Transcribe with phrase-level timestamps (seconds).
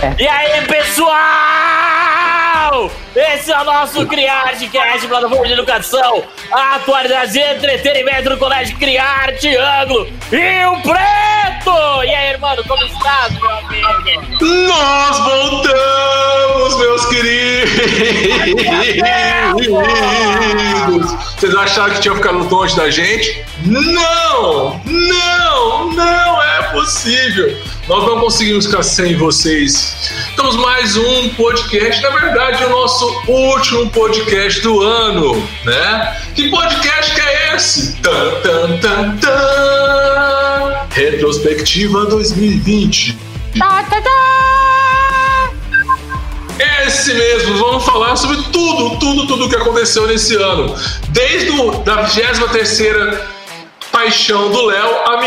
[0.00, 0.14] É.
[0.22, 1.18] E aí, pessoal?
[3.16, 10.06] Esse é o nosso CriArteCast, plataforma de educação, atualidades e entretenimento do Colégio CriArte Ângulo
[10.30, 12.04] e o Preto!
[12.04, 13.67] E aí, irmão, como está, meu amigo?
[14.40, 17.68] Nós voltamos, meus queridos!
[21.38, 23.42] Vocês acharam que tinha ficado longe da gente?
[23.64, 24.78] Não!
[24.84, 25.92] Não!
[25.92, 27.56] Não é possível!
[27.88, 30.12] Nós não conseguimos ficar sem vocês.
[30.28, 36.20] Estamos mais um podcast, na verdade, o nosso último podcast do ano, né?
[36.34, 37.96] Que podcast que é esse?
[38.02, 40.86] Tan, tan, tan, tan.
[40.90, 43.27] Retrospectiva 2020.
[43.56, 45.50] Tá, tá, tá.
[46.86, 50.74] Esse mesmo, vamos falar sobre tudo, tudo, tudo que aconteceu nesse ano.
[51.10, 53.28] Desde o, da 23 terceira
[53.92, 55.20] paixão do Léo, a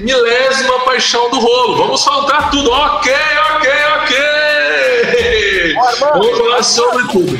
[0.00, 1.76] milésima paixão do rolo.
[1.76, 2.70] Vamos faltar tudo.
[2.70, 3.12] Ok,
[3.56, 4.16] ok, ok.
[6.00, 7.38] Vamos falar sobre tudo.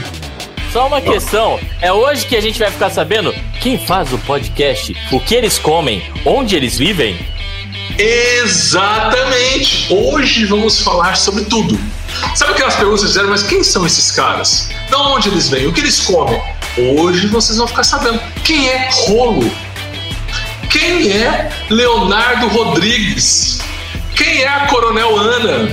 [0.72, 4.96] Só uma questão, é hoje que a gente vai ficar sabendo quem faz o podcast,
[5.12, 7.14] o que eles comem, onde eles vivem?
[8.04, 9.86] Exatamente!
[9.88, 11.78] Hoje vamos falar sobre tudo.
[12.34, 14.68] Sabe aquelas perguntas que fizeram, mas quem são esses caras?
[14.88, 15.68] De onde eles vêm?
[15.68, 16.42] O que eles comem?
[16.76, 19.48] Hoje vocês vão ficar sabendo quem é Rolo.
[20.68, 23.60] Quem é Leonardo Rodrigues?
[24.16, 25.72] Quem é a Coronel Ana?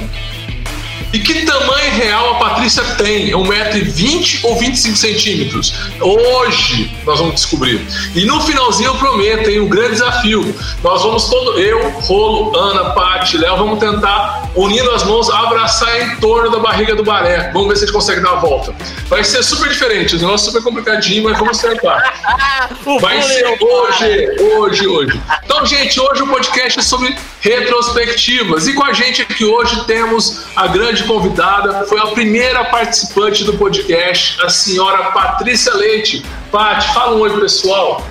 [1.12, 3.32] E que tamanho real a Patrícia tem?
[3.32, 5.74] É 1,20m ou 25 centímetros?
[6.00, 7.86] Hoje nós vamos descobrir.
[8.14, 10.56] E no finalzinho eu prometo, hein, um grande desafio.
[10.84, 16.16] Nós vamos todo, eu, Rolo, Ana, Paty, Léo, vamos tentar, unindo as mãos, abraçar em
[16.18, 17.50] torno da barriga do baré.
[17.54, 18.76] Vamos ver se a gente consegue dar a volta.
[19.08, 22.14] Vai ser super diferente, o negócio super complicadinho, mas vamos tentar.
[23.02, 25.22] Vai ser hoje, hoje, hoje.
[25.44, 28.68] Então, gente, hoje o podcast é sobre retrospectivas.
[28.68, 33.44] E com a gente aqui hoje temos a grande grande convidada, foi a primeira participante
[33.44, 36.26] do podcast, a senhora Patrícia Leite.
[36.52, 38.06] Paty, fala um oi pessoal.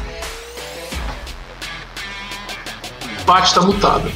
[3.26, 4.10] Paty está mutada.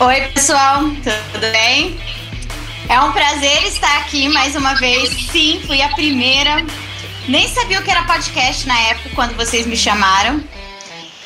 [0.00, 0.80] Oi pessoal,
[1.32, 2.00] tudo bem?
[2.88, 5.10] É um prazer estar aqui mais uma vez.
[5.30, 6.64] Sim, fui a primeira.
[7.28, 10.42] Nem sabia o que era podcast na época quando vocês me chamaram.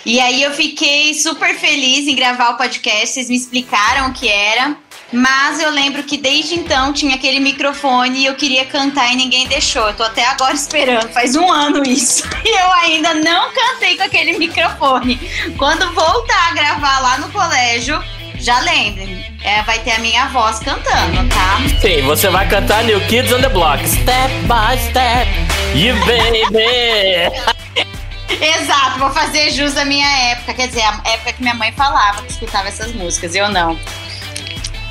[0.04, 3.14] E aí eu fiquei super feliz em gravar o podcast.
[3.14, 4.76] Vocês me explicaram o que era.
[5.12, 9.46] Mas eu lembro que desde então tinha aquele microfone e eu queria cantar e ninguém
[9.46, 9.88] deixou.
[9.88, 12.22] Eu tô até agora esperando, faz um ano isso.
[12.44, 15.16] E eu ainda não cantei com aquele microfone.
[15.56, 18.02] Quando voltar a gravar lá no colégio,
[18.36, 21.58] já lembrem, é, vai ter a minha voz cantando, tá?
[21.80, 23.86] Sim, você vai cantar New Kids on the Block.
[23.88, 25.30] Step by step,
[25.76, 27.30] you baby.
[28.40, 30.54] Exato, vou fazer jus à minha época.
[30.54, 33.78] Quer dizer, a época que minha mãe falava, que escutava essas músicas, eu não.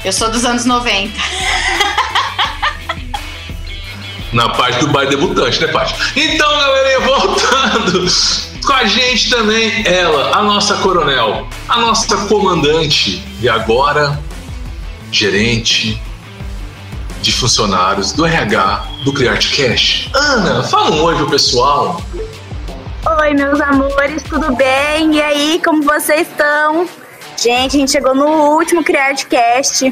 [0.04, 1.14] Eu sou dos anos 90.
[4.34, 5.94] Na parte do bar debutante, né, Paty?
[6.16, 8.08] Então, galerinha, voltando
[8.66, 14.20] com a gente também, ela, a nossa coronel, a nossa comandante e agora
[15.12, 16.02] gerente
[17.22, 20.10] de funcionários do RH do Criarte Cash.
[20.16, 22.02] Ana, fala um oi pro pessoal.
[23.20, 25.16] Oi, meus amores, tudo bem?
[25.16, 26.88] E aí, como vocês estão?
[27.42, 29.92] Gente, a gente chegou no último CriArtCast.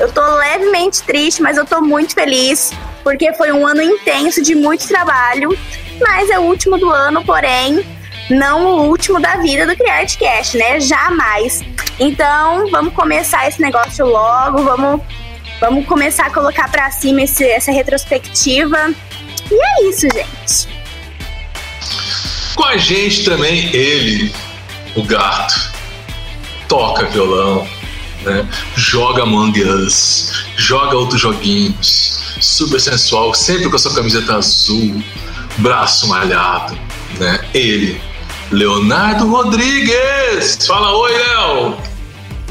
[0.00, 2.72] Eu tô levemente triste, mas eu tô muito feliz,
[3.04, 5.56] porque foi um ano intenso de muito trabalho,
[6.00, 7.86] mas é o último do ano, porém,
[8.28, 10.80] não o último da vida do CriArtCast, né?
[10.80, 11.62] Jamais.
[12.00, 15.00] Então, vamos começar esse negócio logo, vamos,
[15.60, 18.92] vamos começar a colocar para cima esse, essa retrospectiva.
[19.48, 20.68] E é isso, gente.
[22.56, 24.34] Com a gente também ele,
[24.96, 25.77] o gato
[26.68, 27.66] toca violão,
[28.22, 28.46] né?
[28.76, 35.02] joga Among Us, joga outros joguinhos, super sensual, sempre com a sua camiseta azul,
[35.56, 36.78] braço malhado,
[37.18, 37.40] né?
[37.54, 38.00] Ele,
[38.50, 40.66] Leonardo Rodrigues!
[40.66, 41.76] Fala oi, Léo!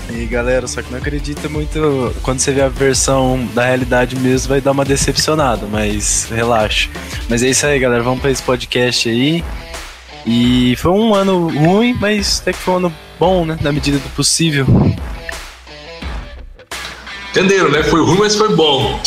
[0.09, 2.16] E aí, galera, só que não acredita muito.
[2.23, 6.90] Quando você vê a versão da realidade mesmo, vai dar uma decepcionada, mas relaxa.
[7.29, 8.03] Mas é isso aí, galera.
[8.03, 9.43] Vamos para esse podcast aí.
[10.25, 13.58] E foi um ano ruim, mas até que foi um ano bom, né?
[13.61, 14.66] Na medida do possível.
[17.29, 17.84] Entenderam, né?
[17.84, 18.99] Foi ruim, mas foi bom.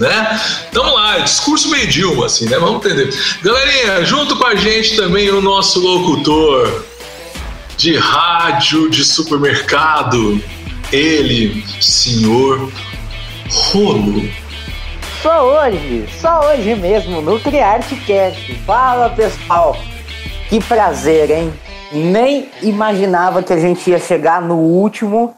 [0.00, 0.40] Né?
[0.68, 2.58] Então vamos lá, discurso meio Dilma, assim, né?
[2.58, 3.14] Vamos entender.
[3.42, 6.84] Galerinha, junto com a gente também o nosso locutor
[7.76, 10.42] de rádio de supermercado,
[10.90, 12.72] ele, senhor
[13.50, 14.28] Rolo.
[15.22, 18.60] Só hoje, só hoje mesmo, no CriArteCast.
[18.66, 19.76] Fala pessoal,
[20.48, 21.52] que prazer, hein?
[21.94, 25.34] Nem imaginava que a gente ia chegar no último.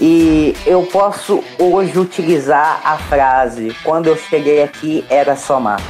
[0.00, 5.82] E eu posso hoje utilizar a frase: quando eu cheguei aqui era só mato.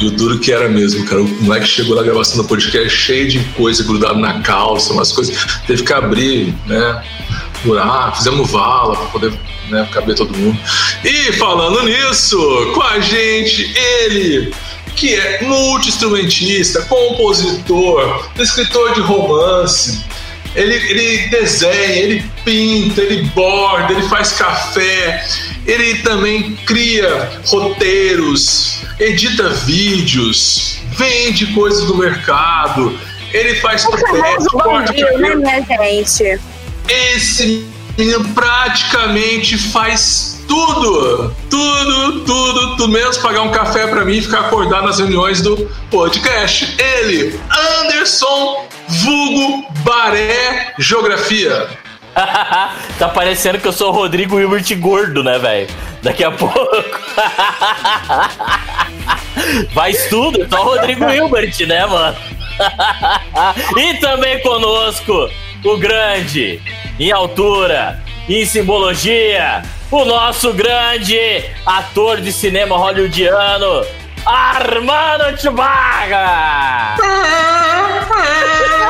[0.00, 1.20] E o duro que era mesmo, cara.
[1.20, 5.36] O moleque chegou na gravação do podcast cheio de coisa grudada na calça, umas coisas.
[5.66, 7.02] Teve que abrir, né?
[7.64, 9.32] Buraco, fizemos vala para poder
[9.68, 10.56] né, caber todo mundo.
[11.04, 12.38] E falando nisso,
[12.74, 14.54] com a gente, ele,
[14.98, 20.04] que é multi-instrumentista, compositor, escritor de romance.
[20.54, 25.24] Ele, ele desenha, ele pinta, ele borda, ele faz café,
[25.64, 32.98] ele também cria roteiros, edita vídeos, vende coisas do mercado,
[33.32, 33.90] ele faz O
[34.50, 34.92] corta
[35.36, 36.40] né, gente?
[36.88, 44.22] Esse menino praticamente faz tudo, tudo, tudo, tudo menos pagar um café pra mim e
[44.22, 45.56] ficar acordado nas reuniões do
[45.90, 46.74] podcast.
[46.82, 47.38] Ele,
[47.80, 51.68] Anderson Vulgo Baré Geografia.
[52.98, 55.68] tá parecendo que eu sou o Rodrigo Hilbert gordo, né, velho?
[56.02, 56.64] Daqui a pouco.
[59.72, 62.16] Faz tudo, só o Rodrigo Hilbert, né, mano?
[63.76, 65.30] e também conosco,
[65.64, 66.60] o grande,
[66.98, 73.84] em altura, em simbologia, o nosso grande ator de cinema hollywoodiano,
[74.26, 76.96] Armando Chubaga!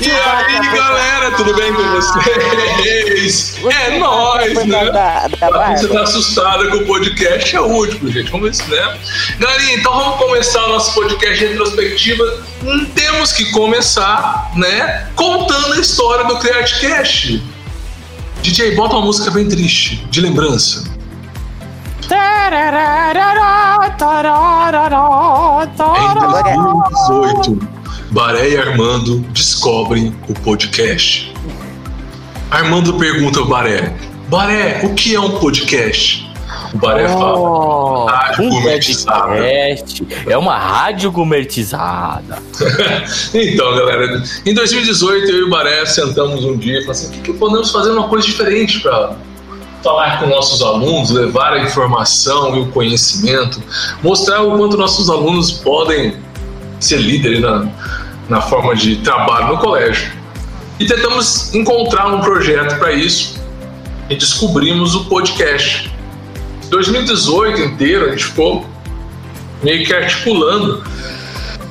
[0.00, 3.58] E aí, galera, tudo bem com vocês?
[3.64, 4.90] É nóis, né?
[4.90, 5.74] Barba.
[5.88, 8.30] tá assustada com o podcast, é o último, gente.
[8.30, 8.98] Vamos ver se, né?
[9.38, 12.24] Galerinha, então vamos começar o nosso podcast retrospectiva.
[12.64, 15.08] Hum, Temos que começar, né?
[15.14, 17.42] Contando a história do CreateCast.
[18.42, 20.84] DJ, bota uma música bem triste, de lembrança.
[25.98, 27.68] Em 2018,
[28.10, 31.34] Baré e Armando descobrem o podcast.
[32.50, 33.94] Armando pergunta ao Baré:
[34.28, 36.29] Baré, o que é um podcast?
[36.72, 38.06] O Baré fala: Oh,
[38.36, 40.06] podcast.
[40.26, 42.38] É uma rádio gourmetizada.
[43.32, 47.10] Então, galera, em 2018 eu e o Baré sentamos um dia e falamos assim: o
[47.10, 49.16] que, que podemos fazer uma coisa diferente para
[49.82, 53.62] falar com nossos alunos, levar a informação e o conhecimento,
[54.02, 56.16] mostrar o quanto nossos alunos podem
[56.78, 57.66] ser líderes na,
[58.28, 60.12] na forma de trabalho no colégio.
[60.78, 63.38] E tentamos encontrar um projeto para isso
[64.08, 65.89] e descobrimos o podcast.
[66.70, 68.64] 2018 inteiro a gente ficou
[69.62, 70.82] meio que articulando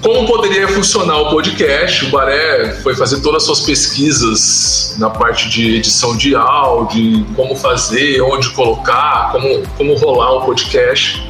[0.02, 2.06] como poderia funcionar o podcast.
[2.06, 7.56] O Baré foi fazer todas as suas pesquisas na parte de edição de áudio, como
[7.56, 11.22] fazer, onde colocar, como, como rolar o podcast.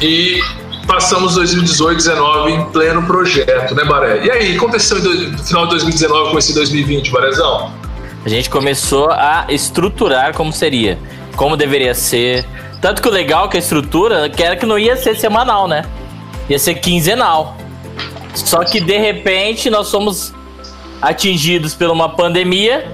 [0.00, 0.40] E
[0.86, 4.24] passamos 2018, 2019 em pleno projeto, né, Baré?
[4.24, 7.70] E aí, aconteceu no final de 2019 com esse 2020, Barézão?
[8.24, 10.98] A gente começou a estruturar como seria,
[11.38, 12.44] como deveria ser.
[12.82, 15.68] Tanto que o legal é que a estrutura que era que não ia ser semanal,
[15.68, 15.84] né?
[16.50, 17.56] Ia ser quinzenal.
[18.34, 20.34] Só que de repente nós fomos
[21.00, 22.92] atingidos por uma pandemia,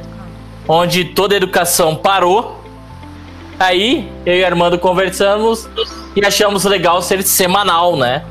[0.69, 2.63] onde toda a educação parou.
[3.59, 5.67] Aí eu e Armando conversamos
[6.15, 8.25] e achamos legal ser semanal, né?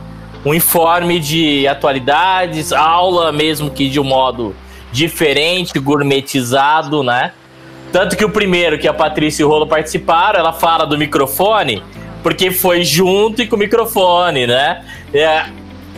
[0.46, 4.56] Um informe de atualidades, aula mesmo que de um modo
[4.92, 7.32] diferente, gourmetizado, né?
[7.94, 11.84] Tanto que o primeiro que a Patrícia e o Rolo participaram, ela fala do microfone,
[12.24, 14.84] porque foi junto e com o microfone, né?
[15.14, 15.46] É,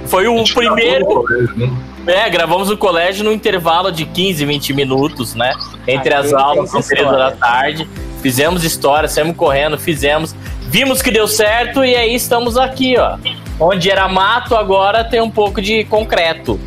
[0.06, 1.24] foi o primeiro.
[1.56, 1.72] né?
[2.06, 5.54] É, gravamos o colégio no intervalo de 15, 20 minutos, né?
[5.88, 7.88] Entre as Aquele aulas, às três da tarde.
[8.22, 10.36] Fizemos história, saímos correndo, fizemos.
[10.68, 13.18] Vimos que deu certo e aí estamos aqui, ó.
[13.58, 16.60] Onde era mato, agora tem um pouco de concreto.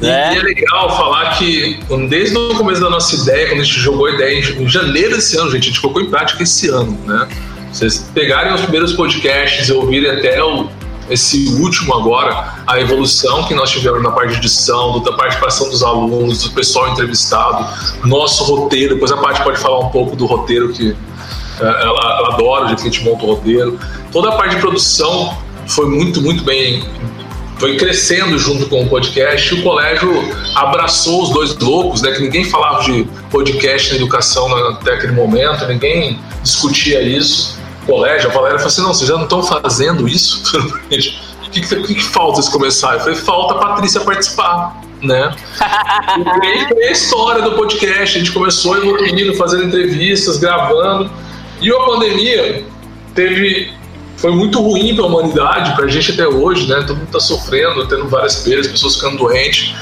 [0.00, 0.34] E, né?
[0.34, 4.06] e é legal falar que desde o começo da nossa ideia, quando a gente jogou
[4.06, 7.28] a ideia em janeiro desse ano, gente, a gente colocou em prática esse ano, né?
[7.72, 10.68] Vocês pegarem os primeiros podcasts e ouvirem até o,
[11.08, 15.82] esse último agora, a evolução que nós tivemos na parte de edição, da participação dos
[15.82, 17.66] alunos, do pessoal entrevistado,
[18.04, 20.96] nosso roteiro, depois a parte pode falar um pouco do roteiro que
[21.60, 23.78] é, ela, ela adora, o jeito que a gente monta o roteiro.
[24.10, 26.84] Toda a parte de produção foi muito, muito bem
[27.60, 30.10] foi crescendo junto com o podcast e o colégio
[30.54, 32.10] abraçou os dois loucos, né?
[32.10, 37.60] Que ninguém falava de podcast na educação até aquele momento, ninguém discutia isso.
[37.82, 40.42] O colégio, a Valéria falou assim: não, vocês já não estão fazendo isso?
[41.50, 42.98] O que, o que que falta eles começarem?
[42.98, 45.34] Eu falei: falta a Patrícia participar, né?
[46.44, 48.16] E aí foi a história do podcast.
[48.16, 51.10] A gente começou evoluindo, fazendo entrevistas, gravando.
[51.60, 52.64] E a pandemia
[53.16, 53.72] teve
[54.20, 56.76] foi muito ruim para a humanidade, para a gente até hoje, né?
[56.86, 59.74] Todo mundo está sofrendo, tendo várias perdas, pessoas ficando doentes,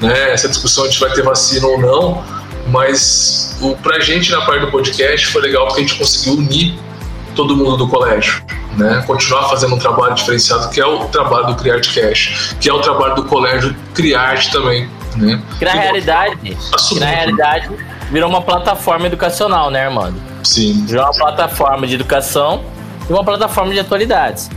[0.00, 0.32] né?
[0.32, 2.24] Essa discussão de vai ter vacina ou não,
[2.68, 6.78] mas o, pra gente na parte do podcast foi legal porque a gente conseguiu unir
[7.34, 8.40] todo mundo do colégio,
[8.78, 9.02] né?
[9.08, 12.80] Continuar fazendo um trabalho diferenciado, que é o trabalho do Criarte Cash, que é o
[12.80, 15.42] trabalho do colégio Criarte também, né?
[15.58, 16.56] Que na realidade,
[16.88, 17.68] que na realidade
[18.08, 20.30] virou uma plataforma educacional, né, Armando?
[20.44, 20.84] Sim.
[20.86, 22.64] Virou uma plataforma de educação
[23.10, 24.48] e uma plataforma de atualidades.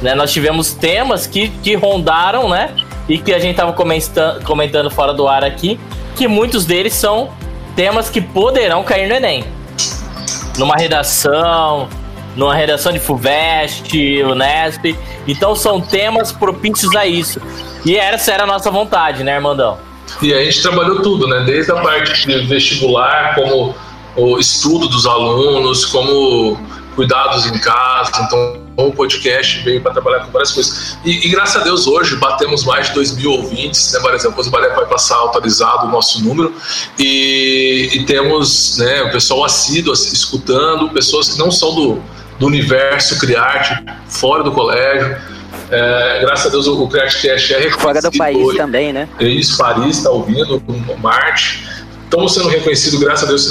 [0.00, 0.14] Né?
[0.14, 2.74] Nós tivemos temas que, que rondaram, né?
[3.06, 5.78] E que a gente estava comentando, comentando fora do ar aqui,
[6.16, 7.30] que muitos deles são
[7.76, 9.44] temas que poderão cair no Enem.
[10.56, 11.88] Numa redação,
[12.34, 14.96] numa redação de FUVEST, Unesp.
[15.28, 17.40] Então são temas propícios a isso.
[17.84, 19.78] E essa era a nossa vontade, né, Armandão?
[20.22, 21.42] E a gente trabalhou tudo, né?
[21.44, 23.74] Desde a parte de vestibular, como
[24.16, 26.58] o estudo dos alunos, como
[27.00, 28.12] cuidados em casa.
[28.20, 30.98] Então, o podcast veio para trabalhar com várias coisas.
[31.02, 34.18] E, e, graças a Deus, hoje batemos mais de 2 mil ouvintes, né, Maria?
[34.18, 36.52] Depois o Balé vai passar atualizado o nosso número.
[36.98, 42.02] E, e temos né, o pessoal assíduo escutando, pessoas que não são do,
[42.38, 45.16] do universo Criarte, fora do colégio.
[45.70, 47.80] É, graças a Deus o CriarteCast é reconhecido.
[47.80, 48.58] Fora do país hoje.
[48.58, 49.08] também, né?
[49.20, 50.62] Isso, Paris está ouvindo,
[51.00, 51.66] Marte.
[52.04, 53.48] Estamos sendo reconhecidos, graças a Deus,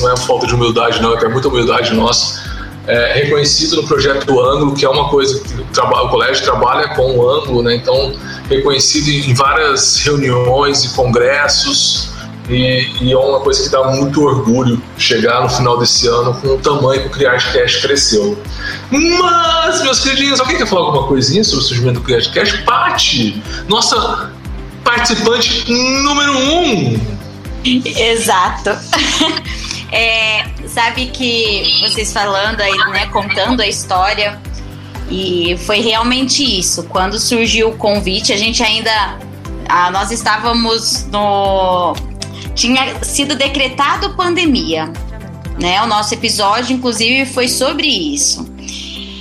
[0.00, 2.47] não é falta de humildade, não, é muita humildade nossa.
[2.88, 7.30] É, reconhecido no projeto Ângulo, que é uma coisa que o, colégio trabalha com o
[7.30, 7.76] ângulo, né?
[7.76, 8.14] Então,
[8.48, 12.08] reconhecido em várias reuniões e congressos,
[12.48, 16.48] e, e, é uma coisa que dá muito orgulho chegar no final desse ano com
[16.48, 18.38] o tamanho que o CriarteCast cresceu.
[18.90, 22.62] Mas, meus queridinhos, alguém quer falar alguma coisinha sobre o surgimento do CriarteCast?
[22.62, 24.32] Pati, nossa
[24.82, 26.98] participante número um!
[27.64, 28.70] Exato.
[29.90, 34.38] É, sabe que vocês falando aí, né, contando a história,
[35.10, 36.84] e foi realmente isso.
[36.84, 39.18] Quando surgiu o convite, a gente ainda.
[39.68, 41.94] Ah, nós estávamos no.
[42.54, 44.92] Tinha sido decretado pandemia.
[45.60, 45.82] Né?
[45.82, 48.46] O nosso episódio, inclusive, foi sobre isso.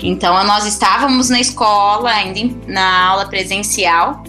[0.04, 4.24] Então, nós estávamos na escola, ainda na aula presencial.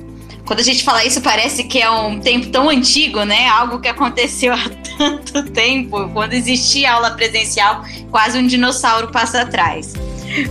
[0.47, 3.49] Quando a gente fala isso, parece que é um tempo tão antigo, né?
[3.49, 4.59] Algo que aconteceu há
[4.99, 6.09] tanto tempo.
[6.11, 9.95] Quando existia aula presencial, quase um dinossauro passa atrás.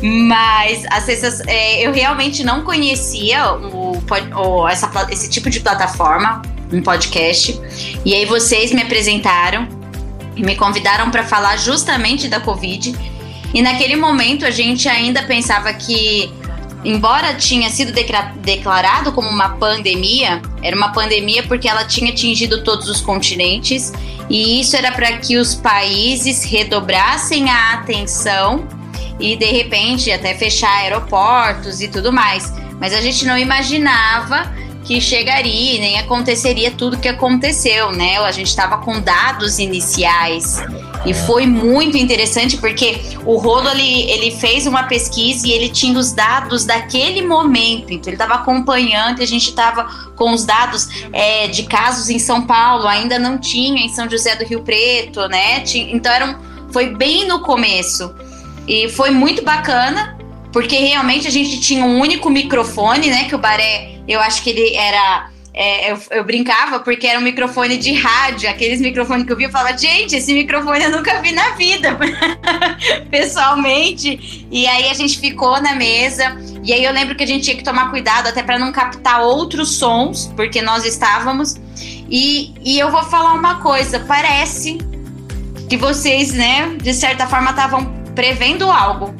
[0.01, 4.01] Mas as é, eu realmente não conhecia o,
[4.35, 7.59] o, essa, esse tipo de plataforma, um podcast.
[8.03, 9.67] E aí vocês me apresentaram
[10.35, 12.95] e me convidaram para falar justamente da Covid.
[13.53, 16.31] E naquele momento a gente ainda pensava que
[16.87, 22.87] embora tinha sido declarado como uma pandemia, era uma pandemia porque ela tinha atingido todos
[22.87, 23.91] os continentes
[24.29, 28.65] e isso era para que os países redobrassem a atenção
[29.19, 32.53] e de repente até fechar aeroportos e tudo mais.
[32.79, 34.49] Mas a gente não imaginava
[34.85, 38.17] que chegaria, nem aconteceria tudo que aconteceu, né?
[38.19, 40.61] A gente estava com dados iniciais
[41.05, 45.97] e foi muito interessante porque o Rolo ele, ele fez uma pesquisa e ele tinha
[45.97, 49.85] os dados daquele momento, então ele estava acompanhando e a gente estava
[50.15, 54.35] com os dados é, de casos em São Paulo, ainda não tinha em São José
[54.35, 55.61] do Rio Preto, né?
[55.61, 58.13] Tinha, então era um, foi bem no começo
[58.67, 60.17] e foi muito bacana
[60.51, 63.25] porque realmente a gente tinha um único microfone, né?
[63.25, 65.29] Que o Baré eu acho que ele era.
[65.59, 69.45] É, eu, eu, brincava porque era um microfone de rádio, aqueles microfones que eu vi,
[69.45, 71.97] eu falava, gente, esse microfone eu nunca vi na vida,
[73.09, 74.45] pessoalmente.
[74.51, 77.57] E aí a gente ficou na mesa, e aí eu lembro que a gente tinha
[77.57, 81.55] que tomar cuidado até para não captar outros sons, porque nós estávamos.
[82.07, 84.77] E, e eu vou falar uma coisa, parece
[85.67, 87.83] que vocês, né, de certa forma, estavam
[88.13, 89.15] prevendo algo.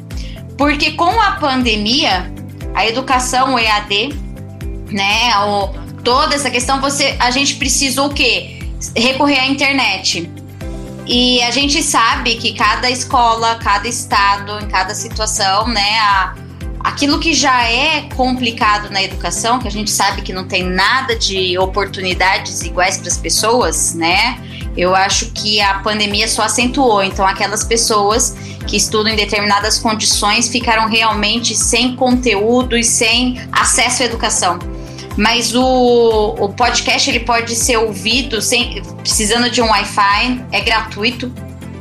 [0.56, 2.32] Porque com a pandemia,
[2.76, 4.10] a educação, o EAD,
[4.92, 5.36] né?
[5.44, 8.60] O, toda essa questão, você, a gente precisou o quê?
[8.96, 10.30] Recorrer à internet.
[11.06, 16.34] E a gente sabe que cada escola, cada estado, em cada situação, né, a,
[16.80, 21.14] aquilo que já é complicado na educação, que a gente sabe que não tem nada
[21.14, 24.40] de oportunidades iguais para as pessoas, né?
[24.74, 27.02] Eu acho que a pandemia só acentuou.
[27.02, 28.34] Então, aquelas pessoas
[28.66, 34.77] que estudam em determinadas condições ficaram realmente sem conteúdo e sem acesso à educação
[35.18, 41.32] mas o, o podcast ele pode ser ouvido sem precisando de um Wi-Fi, é gratuito,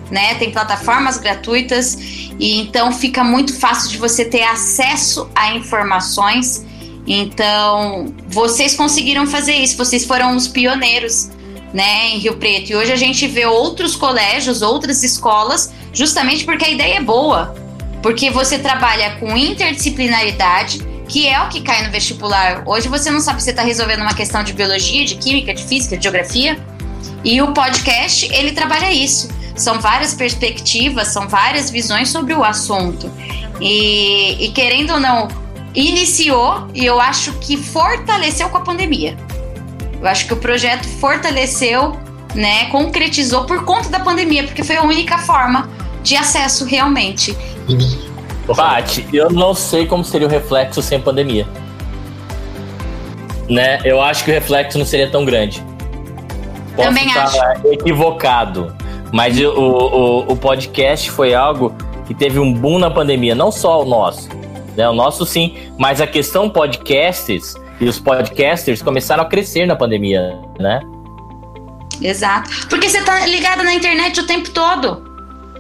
[0.10, 0.34] né?
[0.36, 2.00] Tem plataformas gratuitas
[2.40, 6.66] e então fica muito fácil de você ter acesso a informações.
[7.06, 11.30] Então, vocês conseguiram fazer isso, vocês foram os pioneiros,
[11.72, 12.72] né, em Rio Preto.
[12.72, 17.56] E hoje a gente vê outros colégios, outras escolas, justamente porque a ideia é boa.
[18.02, 22.64] Porque você trabalha com interdisciplinaridade, que é o que cai no vestibular.
[22.66, 25.98] Hoje você não sabe se está resolvendo uma questão de biologia, de química, de física,
[25.98, 26.60] de geografia.
[27.24, 29.30] E o podcast, ele trabalha isso.
[29.56, 33.12] São várias perspectivas, são várias visões sobre o assunto.
[33.60, 35.28] E, e querendo ou não,
[35.74, 39.18] iniciou e eu acho que fortaleceu com a pandemia.
[40.00, 41.98] Eu acho que o projeto fortaleceu,
[42.36, 45.70] né, concretizou por conta da pandemia, porque foi a única forma
[46.04, 47.36] de acesso realmente.
[48.56, 51.48] Paty, eu não sei como seria o reflexo sem pandemia.
[53.50, 53.80] Né?
[53.84, 55.64] Eu acho que o reflexo não seria tão grande.
[56.76, 57.68] Posso Também estar acho.
[57.68, 58.76] equivocado.
[59.12, 61.74] Mas o, o, o podcast foi algo
[62.06, 64.30] que teve um boom na pandemia, não só o nosso.
[64.76, 64.88] Né?
[64.88, 70.40] O nosso sim, mas a questão podcasts e os podcasters começaram a crescer na pandemia,
[70.60, 70.82] né?
[72.02, 72.68] Exato.
[72.68, 75.07] Porque você tá ligado na internet o tempo todo.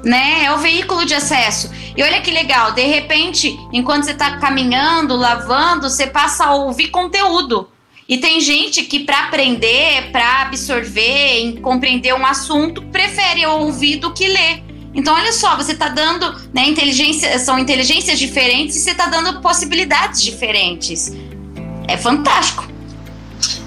[0.04, 0.46] Né?
[0.46, 1.72] É o veículo de acesso.
[1.96, 6.89] E olha que legal, de repente, enquanto você tá caminhando, lavando, você passa a ouvir
[6.89, 7.70] conteúdo.
[8.08, 14.13] E tem gente que para aprender, para absorver, em compreender um assunto, prefere ouvir do
[14.13, 14.63] que ler.
[14.94, 19.42] Então, olha só, você está dando, né, inteligência, são inteligências diferentes e você está dando
[19.42, 21.12] possibilidades diferentes.
[21.88, 22.76] É fantástico.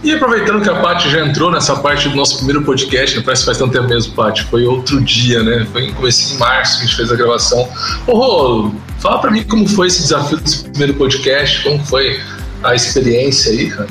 [0.02, 3.42] E aproveitando que a Paty já entrou nessa parte do nosso primeiro podcast, não parece
[3.42, 5.66] que faz tanto tempo mesmo, Paty, foi outro dia, né?
[5.71, 7.69] Foi em começo em março que a gente fez a gravação.
[8.07, 12.19] Ô, fala pra mim como foi esse desafio desse primeiro podcast, como foi
[12.62, 13.88] a experiência aí, cara?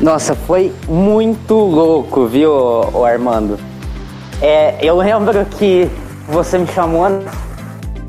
[0.00, 3.58] Nossa, foi muito louco, viu, Armando?
[4.40, 5.90] É, eu lembro que
[6.28, 7.08] você me chamou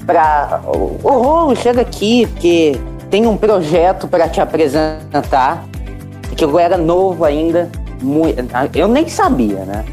[0.05, 0.61] pra.
[0.65, 5.65] Ô chega aqui, porque tem um projeto para te apresentar.
[6.35, 7.69] Que eu era novo ainda.
[8.01, 8.35] Muito,
[8.73, 9.85] eu nem sabia, né?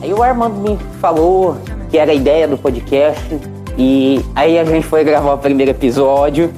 [0.00, 1.56] Aí o Armando me falou
[1.90, 3.38] que era a ideia do podcast.
[3.76, 6.52] E aí a gente foi gravar o primeiro episódio.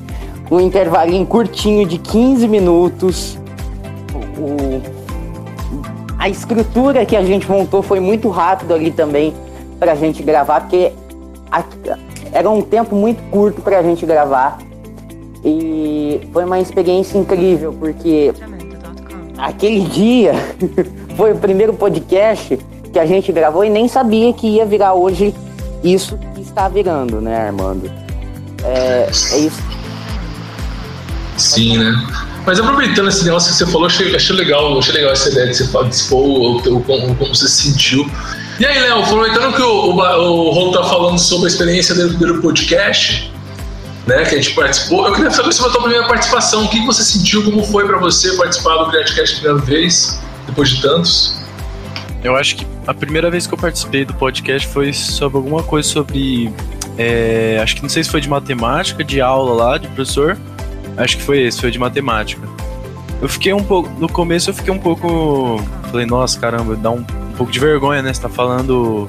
[0.50, 3.38] Um intervalinho curtinho de 15 minutos
[4.40, 4.82] o,
[6.18, 9.34] a estrutura que a gente montou foi muito rápido ali também
[9.78, 10.92] pra gente gravar, porque
[11.50, 11.62] a,
[12.32, 14.58] era um tempo muito curto pra gente gravar.
[15.44, 18.32] E foi uma experiência incrível, porque
[19.40, 20.34] aquele dia
[21.16, 22.58] foi o primeiro podcast
[22.92, 25.34] que a gente gravou e nem sabia que ia virar hoje
[25.82, 27.90] isso que está virando, né, Armando?
[28.64, 29.62] É, é isso.
[31.36, 31.92] Sim, né?
[32.46, 35.56] Mas aproveitando esse negócio que você falou, achei, achei legal, achei legal essa ideia de
[35.56, 38.10] você expor o, o, como, como você se sentiu.
[38.58, 42.40] E aí, Léo, aproveitando que o, o, o tá falando sobre a experiência dele do
[42.40, 43.29] podcast,
[44.10, 46.64] né, que a gente participou, eu queria saber sobre a tua primeira participação.
[46.64, 50.68] O que você sentiu, como foi para você participar do Creatcast a primeira vez, depois
[50.70, 51.40] de tantos?
[52.22, 55.88] Eu acho que a primeira vez que eu participei do podcast foi sobre alguma coisa
[55.88, 56.52] sobre.
[56.98, 60.36] É, acho que não sei se foi de matemática, de aula lá, de professor.
[60.96, 62.46] Acho que foi esse, foi de matemática.
[63.22, 63.88] Eu fiquei um pouco.
[63.98, 65.62] No começo eu fiquei um pouco.
[65.90, 68.12] Falei, nossa, caramba, dá um, um pouco de vergonha, né?
[68.12, 69.06] Você tá falando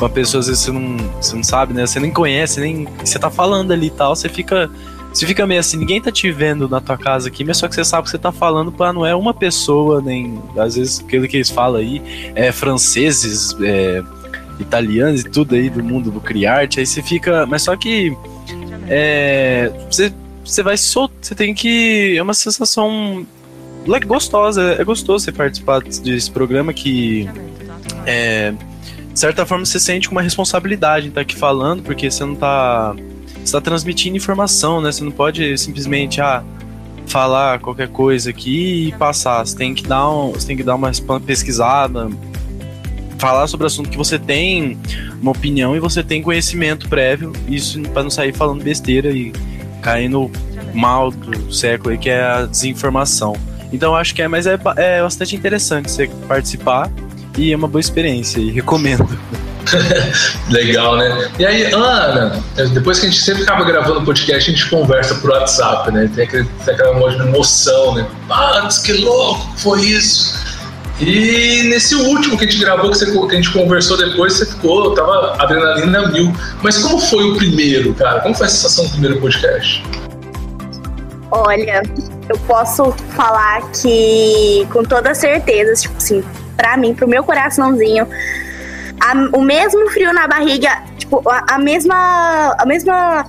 [0.00, 1.86] uma pessoa, às vezes você não, você não sabe, né?
[1.86, 2.88] Você nem conhece, nem.
[3.04, 4.70] Você tá falando ali e tal, você fica.
[5.12, 7.74] Você fica meio assim, ninguém tá te vendo na tua casa aqui, mas só que
[7.74, 10.40] você sabe que você tá falando pra não é uma pessoa, nem.
[10.56, 12.00] Às vezes aquilo que eles falam aí
[12.34, 14.02] é franceses, é,
[14.60, 17.44] italianos e tudo aí do mundo do criarte, aí você fica.
[17.44, 18.16] Mas só que.
[18.88, 20.12] É, você,
[20.44, 22.16] você vai solto, você tem que.
[22.16, 23.26] É uma sensação
[24.06, 27.28] gostosa, é gostoso você participar desse programa que.
[28.06, 28.54] É,
[29.12, 32.94] de certa forma você sente uma responsabilidade em estar aqui falando, porque você não tá.
[33.44, 34.92] Você tá transmitindo informação, né?
[34.92, 36.44] Você não pode simplesmente ah,
[37.06, 39.44] falar qualquer coisa aqui e passar.
[39.44, 40.90] Você tem que dar, um, você tem que dar uma
[41.24, 42.08] pesquisada,
[43.18, 44.78] falar sobre o assunto que você tem
[45.20, 49.32] uma opinião e você tem conhecimento prévio, isso para não sair falando besteira e
[49.82, 50.30] cair no
[50.74, 53.34] mal do século aí, que é a desinformação.
[53.72, 56.90] Então acho que é, mas é, é bastante interessante você participar
[57.36, 59.08] e é uma boa experiência e recomendo.
[60.50, 61.30] Legal, né?
[61.38, 65.30] E aí, Ana, depois que a gente sempre acaba gravando podcast, a gente conversa por
[65.30, 66.10] WhatsApp, né?
[66.14, 68.06] Tem, aquele, tem aquela emoção, né?
[68.28, 70.50] Ah, que louco, foi isso.
[71.00, 74.44] E nesse último que a gente gravou, que, você, que a gente conversou depois, você
[74.44, 76.30] ficou, tava adrenalina mil.
[76.62, 78.20] Mas como foi o primeiro, cara?
[78.20, 79.82] Como foi a sensação do primeiro podcast?
[81.30, 81.82] Olha,
[82.28, 86.22] eu posso falar que com toda certeza, tipo assim,
[86.60, 88.06] pra mim, pro meu coraçãozinho,
[89.00, 92.54] a, o mesmo frio na barriga, tipo, a, a, mesma.
[92.58, 93.26] A mesma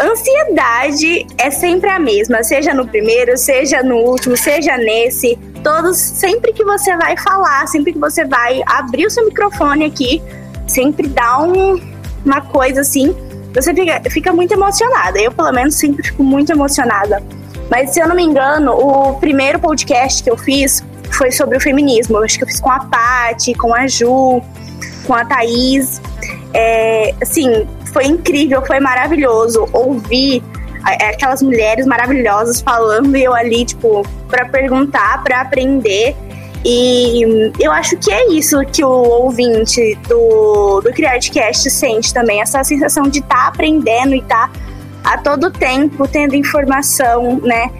[0.00, 5.36] ansiedade é sempre a mesma, seja no primeiro, seja no último, seja nesse.
[5.64, 10.22] Todos, sempre que você vai falar, sempre que você vai abrir o seu microfone aqui,
[10.68, 11.80] sempre dá um,
[12.24, 13.14] uma coisa assim.
[13.52, 15.20] Você fica, fica muito emocionada.
[15.20, 17.20] Eu, pelo menos, sempre fico muito emocionada.
[17.68, 21.60] Mas, se eu não me engano, o primeiro podcast que eu fiz foi sobre o
[21.60, 22.18] feminismo.
[22.18, 24.42] Eu acho que eu fiz com a Paty, com a Ju,
[25.06, 26.00] com a Thaís.
[26.52, 30.42] É, assim, foi incrível, foi maravilhoso ouvir
[30.82, 36.16] aquelas mulheres maravilhosas falando e eu ali, tipo, para perguntar, para aprender.
[36.64, 42.62] E eu acho que é isso que o ouvinte do, do CreateCast sente também, essa
[42.62, 44.60] sensação de estar tá aprendendo e estar tá
[45.02, 47.70] a todo tempo tendo informação, né?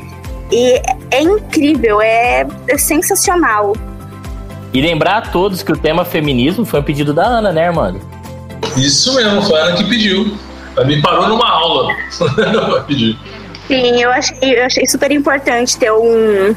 [0.52, 3.74] E é incrível, é, é sensacional.
[4.72, 8.00] E lembrar a todos que o tema feminismo foi um pedido da Ana, né, Armando?
[8.76, 10.36] Isso mesmo, foi a Ana que pediu.
[10.76, 11.94] Ela me parou numa aula.
[13.66, 16.54] Sim, eu achei, eu achei super importante ter um,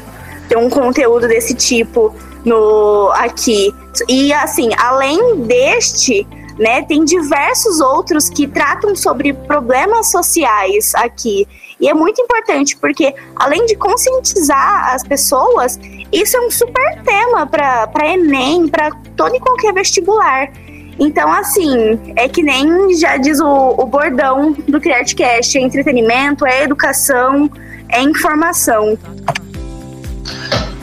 [0.48, 3.74] ter um conteúdo desse tipo no aqui.
[4.08, 6.26] E assim, além deste,
[6.58, 11.46] né, tem diversos outros que tratam sobre problemas sociais aqui.
[11.80, 15.78] E é muito importante porque além de conscientizar as pessoas,
[16.12, 20.50] isso é um super tema para ENEM, para todo e qualquer vestibular.
[20.98, 26.62] Então, assim, é que nem já diz o, o bordão do CreateCast: é entretenimento, é
[26.62, 27.50] educação,
[27.88, 28.96] é informação.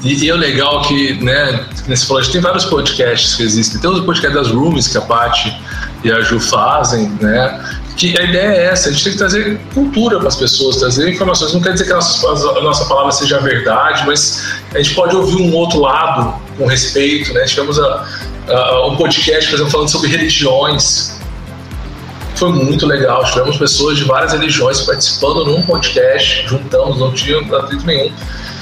[0.03, 3.79] E, e, é legal que, né, nesse falou, tem vários podcasts que existem.
[3.79, 5.55] Tem os podcasts das rooms que a Paty
[6.03, 7.63] e a Ju fazem, né?
[7.95, 11.09] Que a ideia é essa, a gente tem que trazer cultura para as pessoas, trazer
[11.09, 11.53] informações.
[11.53, 15.15] Não quer dizer que a nossa, a nossa palavra seja verdade, mas a gente pode
[15.15, 17.43] ouvir um outro lado com respeito, né?
[17.45, 18.07] Tivemos a,
[18.47, 21.19] a, um podcast, por exemplo, falando sobre religiões.
[22.35, 23.23] Foi muito legal.
[23.25, 28.11] Tivemos pessoas de várias religiões participando num podcast, juntamos, não tinha atrito nenhum.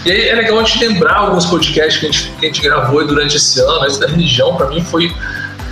[0.06, 2.62] E aí é legal a gente lembrar alguns podcasts que a gente, que a gente
[2.62, 3.86] gravou durante esse ano.
[3.86, 5.13] Esse da religião, para mim, foi,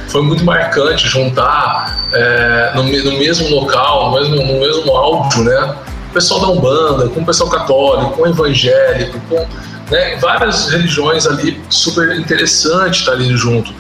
[0.08, 5.76] foi muito marcante juntar é, no, no, mesmo local, no mesmo, no mesmo áudio, né?
[6.10, 9.46] O pessoal da Umbanda, com o pessoal católico, com o evangélico, com
[9.90, 10.18] né?
[10.18, 13.74] Várias religiões ali, super interessante estar ali junto.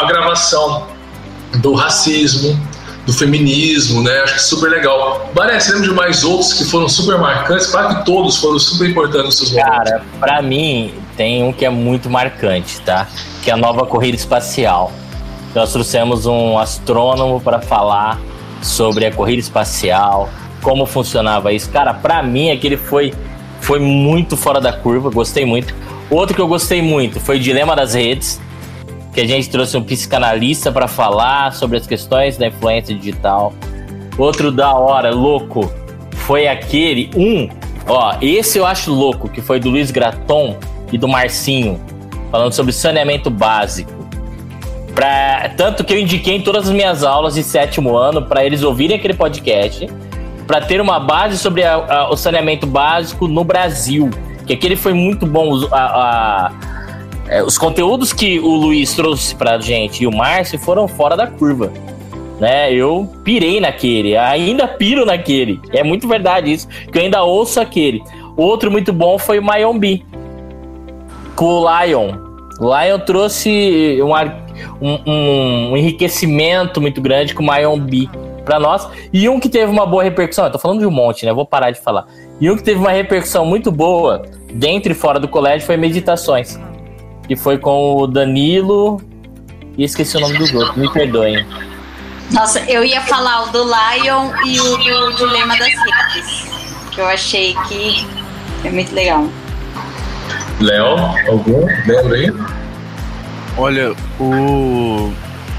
[0.00, 0.86] A gravação
[1.56, 2.58] do racismo,
[3.06, 4.20] do feminismo, né?
[4.20, 5.30] Acho que super legal.
[5.34, 9.24] Parece, lembro de mais outros que foram super marcantes, claro que todos foram super importantes
[9.24, 9.70] nos seus momentos.
[9.70, 13.06] Cara, pra mim, tem um que é muito marcante, tá?
[13.42, 14.92] Que é a nova corrida espacial.
[15.54, 18.20] Nós trouxemos um astrônomo para falar
[18.62, 20.28] sobre a corrida espacial,
[20.62, 21.70] como funcionava isso.
[21.70, 23.12] Cara, pra mim, aquele foi
[23.60, 25.72] foi muito fora da curva, gostei muito.
[26.10, 28.40] Outro que eu gostei muito foi o Dilema das Redes,
[29.14, 33.52] que a gente trouxe um psicanalista para falar sobre as questões da influência digital.
[34.18, 35.72] Outro da hora, louco,
[36.10, 37.48] foi aquele um,
[37.86, 40.56] ó, esse eu acho louco, que foi do Luiz Graton
[40.92, 41.80] e do Marcinho,
[42.30, 44.01] falando sobre saneamento básico.
[44.94, 48.62] Pra, tanto que eu indiquei em todas as minhas aulas de sétimo ano para eles
[48.62, 49.88] ouvirem aquele podcast
[50.46, 54.10] para ter uma base sobre a, a, o saneamento básico no Brasil.
[54.46, 55.66] Que aquele foi muito bom.
[55.72, 56.52] A,
[57.28, 61.16] é, os conteúdos que o Luiz trouxe para a gente e o Márcio foram fora
[61.16, 61.72] da curva.
[62.38, 62.72] Né?
[62.72, 65.60] Eu pirei naquele, ainda piro naquele.
[65.70, 68.02] É muito verdade isso, que eu ainda ouço aquele.
[68.36, 70.04] Outro muito bom foi o Mayombi,
[71.36, 72.16] com o Lion.
[72.60, 74.12] O Lion trouxe um,
[74.80, 78.10] um, um enriquecimento muito grande com o Mayombi
[78.44, 78.88] para nós.
[79.12, 81.32] E um que teve uma boa repercussão, eu tô falando de um monte, né?
[81.32, 82.06] Vou parar de falar.
[82.40, 84.22] E um que teve uma repercussão muito boa
[84.52, 86.58] dentro e fora do colégio foi Meditações.
[87.26, 89.00] Que foi com o Danilo.
[89.78, 91.46] E esqueci o nome do outro, me perdoem.
[92.30, 96.50] Nossa, eu ia falar o do Lion e o do Dilema das Redes.
[96.90, 98.06] Que eu achei que
[98.64, 99.26] é muito legal.
[100.60, 100.96] Léo,
[101.28, 101.66] algum?
[101.86, 102.32] Lembra aí?
[103.56, 105.12] Olha, o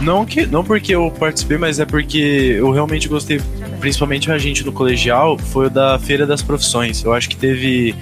[0.04, 3.40] não, que, não porque eu participei, mas é porque eu realmente gostei,
[3.80, 7.04] principalmente a gente no colegial, foi o da Feira das Profissões.
[7.04, 7.96] Eu acho que teve,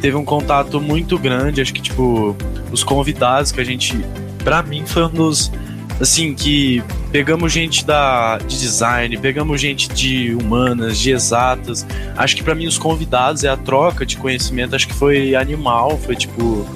[0.00, 2.36] teve um contato muito grande, acho que, tipo,
[2.72, 3.96] os convidados que a gente.
[4.42, 5.50] Pra mim, foi um dos.
[6.00, 11.86] Assim, que pegamos gente da, de design, pegamos gente de humanas, de exatas.
[12.16, 15.96] Acho que para mim os convidados é a troca de conhecimento, acho que foi animal,
[15.98, 16.66] foi tipo.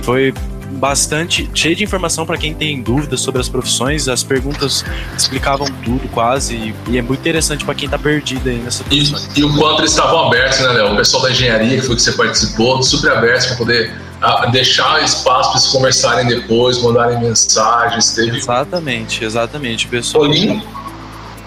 [0.00, 0.32] Foi
[0.70, 4.08] bastante cheio de informação para quem tem dúvidas sobre as profissões.
[4.08, 4.84] As perguntas
[5.16, 9.02] explicavam tudo quase e, é muito interessante para quem está perdido aí nessa e,
[9.36, 10.92] e, o quanto eles estavam abertos, né, Léo?
[10.92, 15.02] O pessoal da engenharia que foi que você participou, super abertos para poder a, deixar
[15.02, 18.12] espaço para eles conversarem depois, mandarem mensagens.
[18.12, 18.38] Teve...
[18.38, 19.86] Exatamente, exatamente.
[19.86, 20.24] O pessoal.
[20.24, 20.62] Olim...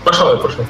[0.03, 0.69] Pode falar, pode falar.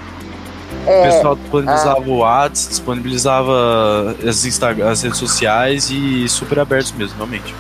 [0.86, 2.10] É, o pessoal disponibilizava a...
[2.10, 7.56] o WhatsApp, disponibilizava as, Instagram, as redes sociais e super abertos mesmo, realmente.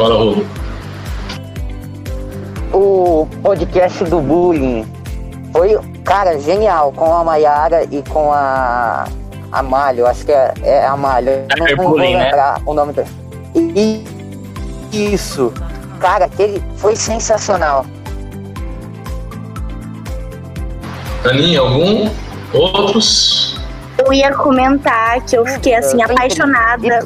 [0.00, 0.46] Fala, Rolo.
[2.72, 4.86] O podcast do bullying
[5.52, 6.90] foi, cara, genial.
[6.96, 9.04] Com a Mayara e com a.
[9.52, 11.44] A Malho, acho que é, é a Malho.
[11.54, 12.04] Não, não vou né?
[12.04, 12.62] lembrar né?
[12.64, 13.08] o nome dele.
[13.54, 14.02] E
[14.90, 15.52] isso,
[16.00, 17.84] cara, aquele foi sensacional.
[21.28, 22.08] Aninha, algum?
[22.54, 23.60] Outros?
[23.98, 27.04] Eu ia comentar que eu fiquei assim apaixonada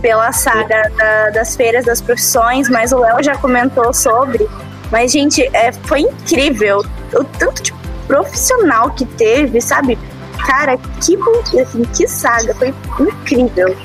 [0.00, 4.48] pela saga da, das feiras das profissões, mas o Léo já comentou sobre.
[4.90, 6.82] Mas, gente, é, foi incrível
[7.14, 7.72] o tanto de
[8.06, 9.98] profissional que teve, sabe?
[10.46, 11.16] Cara, que,
[11.60, 13.76] assim, que saga, foi incrível.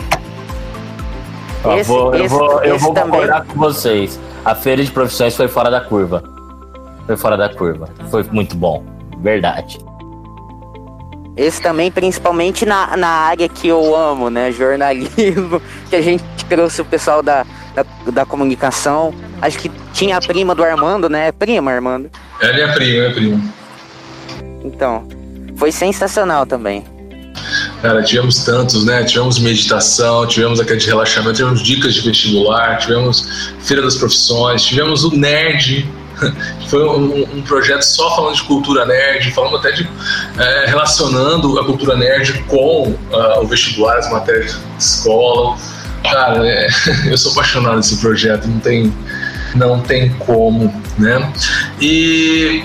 [1.64, 3.12] Ó, Esse- vou- eu esse- vou, eu vou também.
[3.12, 4.20] concordar com vocês.
[4.46, 6.24] A feira de profissões foi fora da curva.
[7.06, 7.90] Foi fora da curva.
[8.12, 8.84] Foi muito bom.
[9.20, 9.80] Verdade.
[11.36, 14.52] Esse também, principalmente na, na área que eu amo, né?
[14.52, 19.14] Jornalismo, que a gente trouxe o pessoal da, da, da comunicação.
[19.42, 21.32] Acho que tinha a prima do Armando, né?
[21.32, 22.10] Prima, Armando.
[22.40, 23.42] É minha prima, minha prima.
[24.64, 25.08] Então,
[25.58, 26.86] foi sensacional também.
[27.82, 29.04] Cara, tivemos tantos, né?
[29.04, 35.04] Tivemos meditação, tivemos aquele de relaxamento, tivemos dicas de vestibular, tivemos Feira das Profissões, tivemos
[35.04, 35.86] o Nerd,
[36.70, 39.88] foi um, um projeto só falando de cultura nerd, falando até de
[40.38, 45.58] é, relacionando a cultura nerd com ah, o vestibular, as matérias de escola.
[46.04, 46.68] Cara, é,
[47.10, 48.94] eu sou apaixonado nesse projeto, não tem,
[49.56, 51.32] não tem como, né?
[51.80, 52.64] E,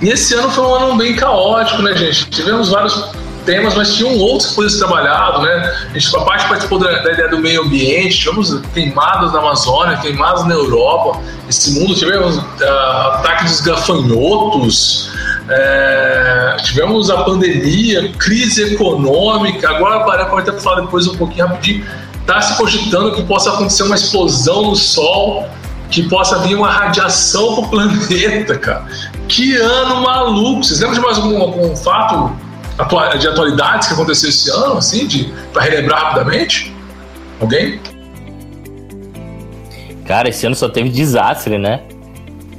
[0.00, 2.28] e esse ano foi um ano bem caótico, né, gente?
[2.30, 3.12] Tivemos vários
[3.44, 5.74] temas, mas tinham outros que ser trabalhados, né?
[5.90, 9.96] A gente, a parte participou da, da ideia do meio ambiente, tivemos queimadas na Amazônia,
[9.98, 15.10] queimadas na Europa, esse mundo, tivemos ah, ataque dos gafanhotos,
[15.48, 21.84] é, tivemos a pandemia, crise econômica, agora para pode até falar depois um pouquinho rapidinho,
[22.20, 25.48] está se cogitando que possa acontecer uma explosão no Sol,
[25.90, 27.68] que possa vir uma radiação para o
[28.08, 28.86] planeta, cara.
[29.28, 30.64] Que ano maluco!
[30.64, 32.32] Vocês lembram de mais algum, algum fato
[33.18, 36.74] de atualidades que aconteceu esse ano, assim, de para relembrar rapidamente?
[37.40, 37.80] Alguém?
[40.06, 41.80] Cara, esse ano só teve desastre, né?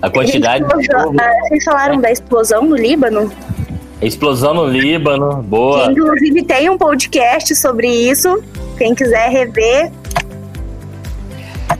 [0.02, 3.32] A quantidade de Explosão- chuva, ah, Vocês falaram da explosão no Líbano?
[4.02, 5.86] explosão no Líbano, boa.
[5.86, 8.44] Que, inclusive tem um podcast sobre isso.
[8.78, 9.92] Quem quiser rever,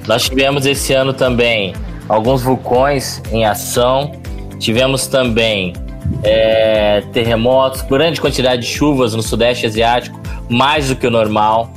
[0.08, 1.74] Nós tivemos esse ano também
[2.10, 4.12] alguns vulcões em ação.
[4.60, 5.74] Tivemos também
[6.22, 11.72] é, terremotos, grande quantidade de chuvas no Sudeste Asiático, mais do que o normal.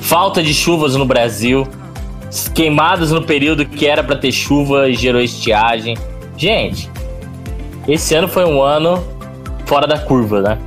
[0.00, 1.66] Falta de chuvas no Brasil.
[2.54, 5.96] Queimadas no período que era para ter chuva e gerou estiagem.
[6.36, 6.90] Gente,
[7.86, 9.04] esse ano foi um ano
[9.66, 10.58] fora da curva, né?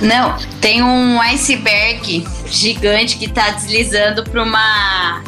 [0.00, 5.22] Não, tem um iceberg gigante que tá deslizando para uma.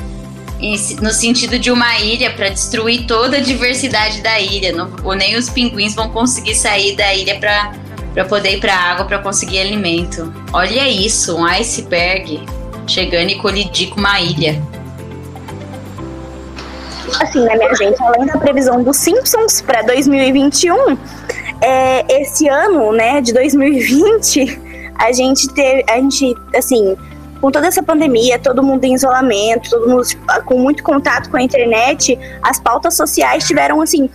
[1.01, 4.73] No sentido de uma ilha para destruir toda a diversidade da ilha.
[4.73, 9.19] Não, nem os pinguins vão conseguir sair da ilha para poder ir para água para
[9.19, 10.33] conseguir alimento.
[10.53, 12.41] Olha isso, um iceberg
[12.87, 14.61] chegando e colidir com uma ilha.
[17.21, 18.03] assim, né, minha gente?
[18.03, 20.97] Além da previsão dos Simpsons para 2021,
[21.61, 24.61] é, esse ano, né, de 2020,
[24.99, 26.97] a gente teve, a gente, assim,
[27.41, 31.37] com toda essa pandemia, todo mundo em isolamento, todo mundo tipo, com muito contato com
[31.37, 34.09] a internet, as pautas sociais tiveram, assim,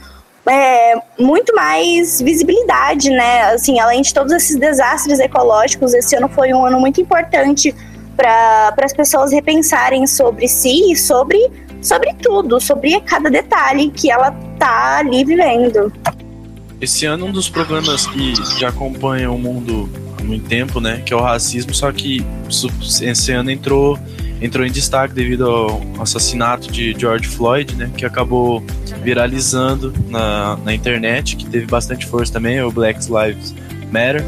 [0.50, 3.54] é, muito mais visibilidade, né?
[3.54, 7.76] Assim, além de todos esses desastres ecológicos, esse ano foi um ano muito importante
[8.16, 11.50] para as pessoas repensarem sobre si e sobre,
[11.82, 15.92] sobre tudo, sobre cada detalhe que ela tá ali vivendo.
[16.80, 19.88] Esse ano um dos problemas que já acompanha o mundo
[20.24, 22.26] muito tempo, né, que é o racismo, só que
[23.02, 24.00] esse ano entrou
[24.42, 28.64] entrou em destaque devido ao assassinato de George Floyd, né, que acabou
[29.04, 33.54] viralizando na, na internet, que teve bastante força também, o Black Lives
[33.92, 34.26] Matter.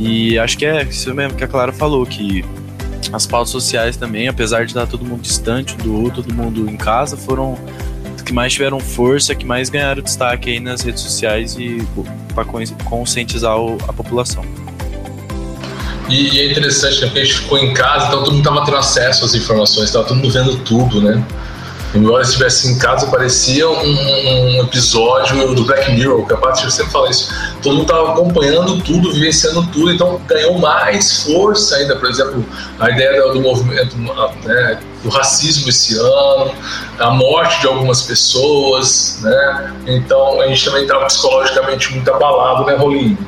[0.00, 2.42] E acho que é isso mesmo que a Clara falou, que
[3.12, 6.76] as pautas sociais também, apesar de estar todo mundo distante do outro, todo mundo em
[6.78, 7.58] casa, foram
[8.24, 11.86] que mais tiveram força, que mais ganharam destaque aí nas redes sociais e
[12.34, 12.44] para
[12.84, 13.54] conscientizar
[13.86, 14.44] a população.
[16.08, 17.06] E, e é interessante, né?
[17.06, 20.04] Porque a gente ficou em casa, então todo mundo estava tendo acesso às informações, estava
[20.04, 21.24] todo mundo vendo tudo, né?
[21.94, 26.90] Embora estivesse em casa, parecia um, um episódio do Black Mirror, que a Patricia sempre
[26.90, 27.30] fala isso.
[27.62, 31.96] Todo mundo estava acompanhando tudo, vivenciando tudo, então ganhou mais força ainda.
[31.96, 32.44] Por exemplo,
[32.80, 36.54] a ideia do, movimento, né, do racismo esse ano,
[36.98, 39.74] a morte de algumas pessoas, né?
[39.86, 43.18] Então a gente também estava psicologicamente muito abalado, né, Rolinho?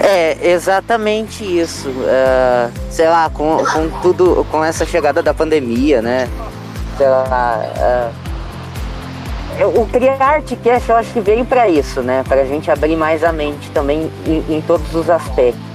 [0.00, 1.88] É, exatamente isso.
[2.06, 6.28] É, sei lá, com, com tudo, com essa chegada da pandemia, né?
[6.96, 7.60] Sei lá.
[9.58, 12.22] eu- o Criar Artcast eu acho que veio pra isso, né?
[12.28, 15.67] Pra gente abrir mais a mente também em, em todos os aspectos.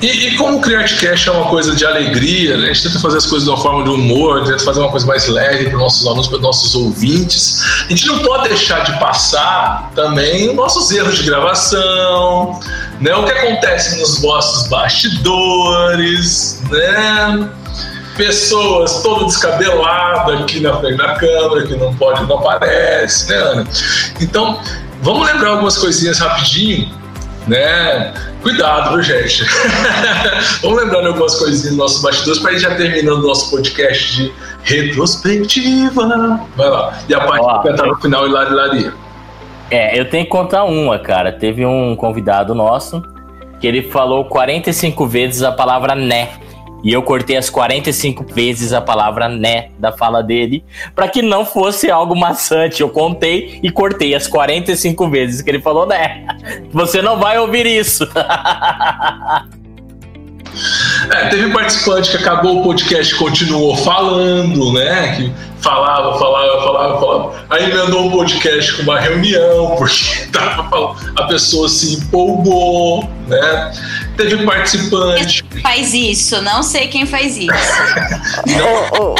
[0.00, 2.70] E, e como o CriarteCast é uma coisa de alegria, né?
[2.70, 5.06] a gente tenta fazer as coisas de uma forma de humor, tenta fazer uma coisa
[5.06, 7.62] mais leve para os nossos alunos, para os nossos ouvintes.
[7.84, 12.60] A gente não pode deixar de passar também os nossos erros de gravação,
[13.00, 13.14] né?
[13.14, 17.50] o que acontece nos nossos bastidores, né?
[18.16, 23.66] pessoas todo descabelado aqui na frente da câmera, que não pode, não aparece, né, Ana?
[24.20, 24.60] Então,
[25.00, 26.92] vamos lembrar algumas coisinhas rapidinho,
[27.48, 28.14] né?
[28.42, 29.44] Cuidado, viu, gente?
[30.62, 34.32] Vamos lembrando algumas coisinhas dos nossos bastidores para ir já terminando o nosso podcast de
[34.62, 36.40] retrospectiva.
[36.56, 36.98] Vai lá.
[37.08, 38.92] E a parte que estar no final, Hilari Laria.
[39.70, 41.32] É, eu tenho que contar uma, cara.
[41.32, 43.02] Teve um convidado nosso
[43.60, 46.30] que ele falou 45 vezes a palavra né.
[46.82, 50.64] E eu cortei as 45 vezes a palavra né da fala dele,
[50.94, 52.80] para que não fosse algo maçante.
[52.80, 56.26] Eu contei e cortei as 45 vezes que ele falou né.
[56.72, 58.08] Você não vai ouvir isso.
[61.10, 65.14] É, teve participante que acabou o podcast continuou falando, né?
[65.16, 67.46] Que falava, falava, falava, falava.
[67.50, 73.72] Aí emendou o podcast com uma reunião, porque tava a pessoa se empolgou, né?
[74.18, 75.44] Teve participante.
[75.62, 77.48] Faz isso, não sei quem faz isso.
[78.58, 79.14] Não?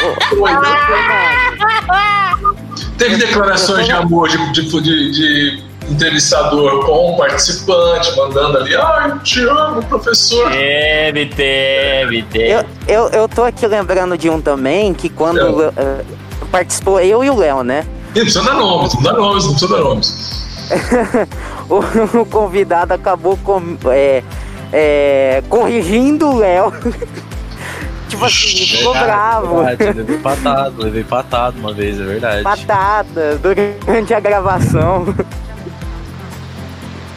[2.99, 9.11] Teve declarações de amor de, de, de- de entrevistador com o participante, mandando ali, ai,
[9.13, 10.51] eu te amo, professor.
[10.51, 12.51] teve, teve, teve.
[12.53, 16.05] eu, eu, eu tô aqui lembrando de um também que quando eh,
[16.51, 17.87] participou eu e o Léo, né?
[18.15, 20.49] Não precisa dar nomes, não dá nomes, não precisa dar nomes.
[21.71, 24.23] O, o convidado acabou com, é,
[24.73, 26.73] é, corrigindo o Léo.
[28.09, 29.63] tipo assim, ficou bravo.
[29.63, 32.43] É Verdade, levei patado, levei patado uma vez, é verdade.
[32.43, 35.15] Patada durante a gravação.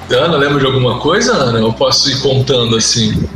[0.10, 1.60] Ana, lembra de alguma coisa, Ana?
[1.60, 3.28] Eu posso ir contando assim.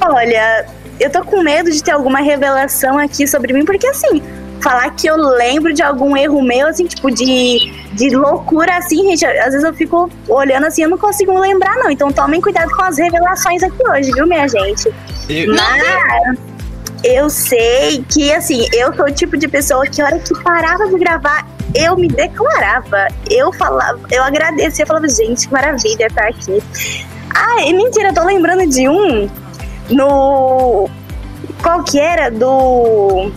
[0.00, 0.66] Olha,
[1.00, 4.22] eu tô com medo de ter alguma revelação aqui sobre mim, porque assim,
[4.60, 9.24] falar que eu lembro de algum erro meu, assim, tipo, de, de loucura, assim, gente,
[9.26, 11.90] às vezes eu fico olhando assim, eu não consigo lembrar, não.
[11.90, 14.92] Então tomem cuidado com as revelações aqui hoje, viu, minha gente?
[15.28, 16.38] Eu- Mas
[17.02, 20.86] eu sei que, assim, eu sou o tipo de pessoa que a hora que parava
[20.88, 23.08] de gravar, eu me declarava.
[23.30, 26.62] Eu falava, eu agradecia, eu falava, gente, que maravilha estar aqui.
[27.34, 29.28] Ah, e mentira, eu tô lembrando de um
[29.90, 30.88] no.
[31.62, 32.30] Qual que era?
[32.30, 33.30] Do.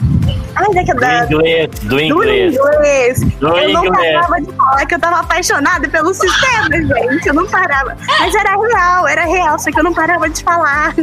[0.59, 0.85] Ai.
[0.85, 2.55] Do Da, inglês, do do inglês.
[2.55, 3.19] inglês.
[3.39, 4.13] Do eu não inglês.
[4.15, 7.27] parava de falar que eu tava apaixonada pelo sistema, gente.
[7.27, 7.95] Eu não parava.
[8.19, 10.93] Mas era real, era real, só que eu não parava de falar.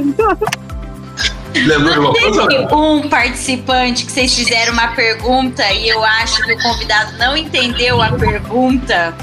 [1.54, 2.12] Lembrou Não
[2.48, 7.34] teve um participante que vocês fizeram uma pergunta e eu acho que o convidado não
[7.36, 9.14] entendeu a pergunta.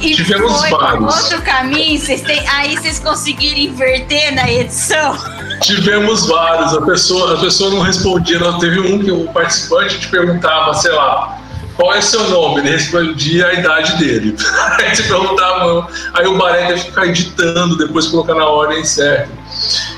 [0.00, 1.14] E Tivemos foi vários.
[1.22, 5.16] outro caminho, vocês têm, aí vocês conseguiram inverter na edição.
[5.62, 6.74] Tivemos vários.
[6.74, 8.38] A pessoa, a pessoa não respondia.
[8.38, 11.38] Não, teve um que o participante te perguntava, sei lá,
[11.76, 12.60] qual é seu nome?
[12.60, 14.36] Ele respondia a idade dele.
[14.78, 19.28] Aí você perguntava, aí o Baré teve que ficar editando, depois colocar na ordem certa.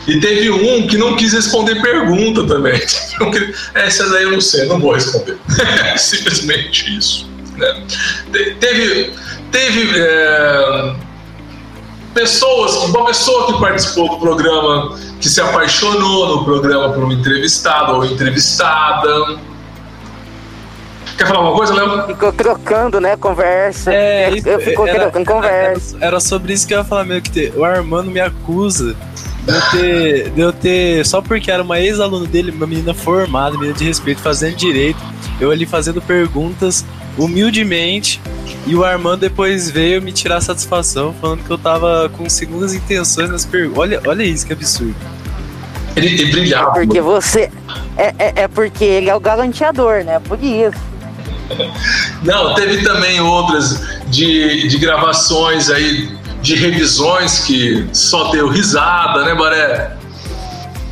[0.06, 2.80] E teve um que não quis responder pergunta também.
[3.74, 5.37] Essa daí eu não sei, não vou responder.
[5.96, 7.28] Simplesmente isso.
[7.56, 7.82] né?
[8.32, 9.12] Te- Teve,
[9.50, 10.94] teve é,
[12.14, 17.92] pessoas, uma pessoa que participou do programa, que se apaixonou no programa por um entrevistado
[17.94, 19.38] ou entrevistada.
[21.16, 22.06] Quer falar alguma coisa, Léo?
[22.09, 23.16] Ficou trocando, né?
[23.16, 23.92] Conversa.
[23.92, 25.96] É, eu, isso, eu fico era, trocando conversa.
[25.96, 28.94] Era, era sobre isso que eu ia falar mesmo, que te- o Armando me acusa
[29.46, 33.56] de eu ter, de eu ter só porque era uma ex-aluna dele, uma menina formada,
[33.56, 34.98] menina de respeito, fazendo direito,
[35.40, 36.85] eu ali fazendo perguntas
[37.16, 38.20] humildemente,
[38.66, 43.31] e o Armando depois veio me tirar satisfação, falando que eu tava com segundas intenções
[43.31, 43.79] nas perguntas.
[43.79, 44.96] Olha, olha isso, que absurdo.
[45.94, 46.72] Ele, ele brilhava.
[46.72, 47.50] Porque você.
[47.96, 50.20] É, é, é porque ele é o galanteador, né?
[50.20, 50.76] Por isso.
[52.22, 56.11] Não, teve também outras de, de gravações aí,
[56.42, 59.96] de revisões que só deu risada, né, Baré?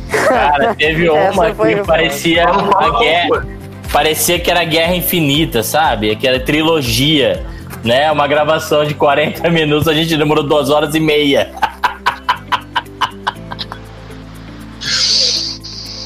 [0.09, 3.47] Cara, teve uma que parecia Fala, fala a qual guerra.
[3.95, 6.11] Parecia que era Guerra Infinita, sabe?
[6.11, 7.45] Aquela trilogia,
[7.81, 8.11] né?
[8.11, 11.53] Uma gravação de 40 minutos, a gente demorou duas horas e meia.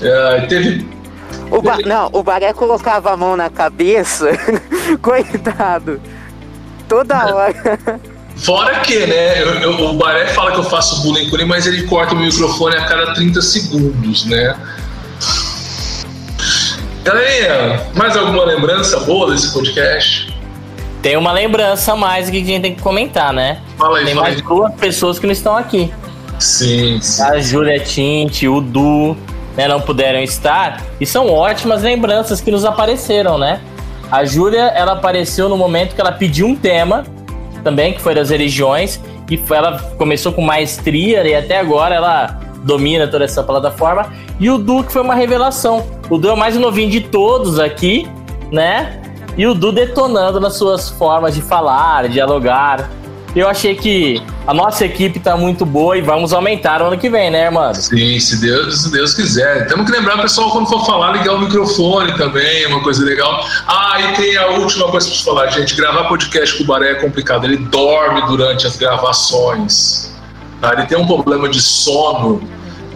[0.01, 0.87] É, teve.
[1.51, 1.77] O ba...
[1.85, 4.29] Não, o Baré colocava a mão na cabeça.
[5.01, 5.99] Coitado.
[6.87, 7.99] Toda hora.
[8.37, 9.41] Fora que, né?
[9.43, 12.17] eu- eu- o Baré fala que eu faço bullying com ele, mas ele corta o
[12.17, 14.55] microfone a cada 30 segundos, né?
[17.09, 20.31] Galerinha, mais alguma lembrança boa desse podcast?
[21.01, 23.61] Tem uma lembrança a mais que a gente tem que comentar, né?
[23.79, 24.43] Fala aí, Tem fala mais aí.
[24.43, 25.91] duas pessoas que não estão aqui.
[26.37, 27.23] Sim, sim.
[27.23, 29.17] A Júlia Tinte, o Du,
[29.57, 30.83] né, não puderam estar.
[31.01, 33.59] E são ótimas lembranças que nos apareceram, né?
[34.11, 37.05] A Júlia, ela apareceu no momento que ela pediu um tema,
[37.63, 38.99] também, que foi das religiões,
[39.31, 44.13] e ela começou com maestria e até agora ela domina toda essa plataforma.
[44.39, 45.85] E o Du, que foi uma revelação.
[46.09, 48.07] O Du é o mais novinho de todos aqui,
[48.51, 49.01] né?
[49.37, 52.89] E o Du detonando nas suas formas de falar, dialogar.
[53.35, 57.29] Eu achei que a nossa equipe tá muito boa e vamos aumentar ano que vem,
[57.29, 57.75] né, mano?
[57.75, 59.67] Sim, se Deus, se Deus quiser.
[59.67, 63.45] Temos que lembrar, pessoal, quando for falar, ligar o microfone também, é uma coisa legal.
[63.67, 65.75] Ah, e tem a última coisa para falar, gente.
[65.75, 67.45] Gravar podcast com o Baré é complicado.
[67.45, 70.11] Ele dorme durante as gravações.
[70.59, 70.73] tá?
[70.73, 72.41] Ele tem um problema de sono,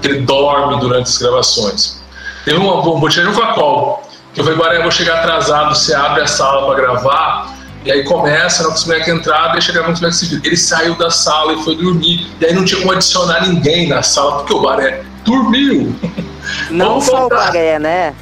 [0.04, 2.02] ele dorme durante as gravações.
[2.46, 5.94] Teve uma, vou tirar um facol, que eu falei, Baré, eu vou chegar atrasado, você
[5.94, 10.16] abre a sala para gravar, e aí começa, não consegue entrar, deixa gravar no moleque
[10.16, 10.42] se vira.
[10.46, 12.28] Ele saiu da sala e foi dormir.
[12.40, 15.94] E aí não tinha como adicionar ninguém na sala, porque o Baré dormiu.
[16.70, 17.30] Não Vamos só o.
[17.30, 18.14] Baré, né?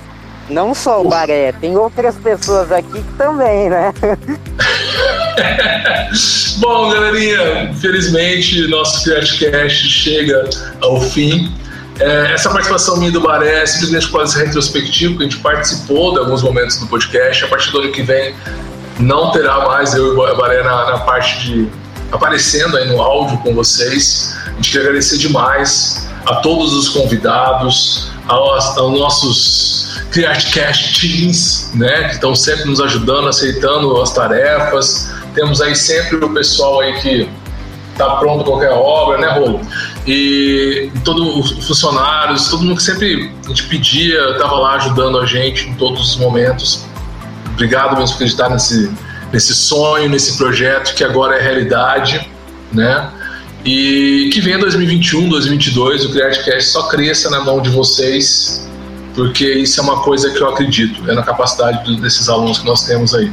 [0.48, 3.92] Não só o Baré, tem outras pessoas aqui que também, né?
[6.58, 10.48] Bom, galerinha, infelizmente nosso CriatiCast chega
[10.82, 11.52] ao fim.
[12.02, 16.20] É, essa participação minha do Baré é simplesmente quase retrospectivo, que a gente participou de
[16.20, 17.46] alguns momentos do podcast.
[17.46, 18.36] A partir do ano que vem
[19.00, 21.70] não terá mais eu e o Baré na, na parte de
[22.12, 24.36] aparecendo aí no áudio com vocês.
[24.48, 32.10] A gente quer agradecer demais a todos os convidados, aos, aos nossos CreateCast Teams, né,
[32.10, 35.10] que estão sempre nos ajudando, aceitando as tarefas.
[35.34, 37.30] Temos aí sempre o pessoal aí que
[37.98, 39.62] tá pronto qualquer obra, né, Rolo?
[40.08, 45.26] E todos os funcionários, todo mundo que sempre a gente pedia, estava lá ajudando a
[45.26, 46.86] gente em todos os momentos.
[47.54, 48.92] Obrigado mesmo por acreditar nesse,
[49.32, 52.28] nesse sonho, nesse projeto que agora é realidade,
[52.74, 53.12] né?
[53.64, 58.68] E que venha 2021, 2022, o CreateCast só cresça na mão de vocês,
[59.14, 62.84] porque isso é uma coisa que eu acredito, é na capacidade desses alunos que nós
[62.84, 63.32] temos aí.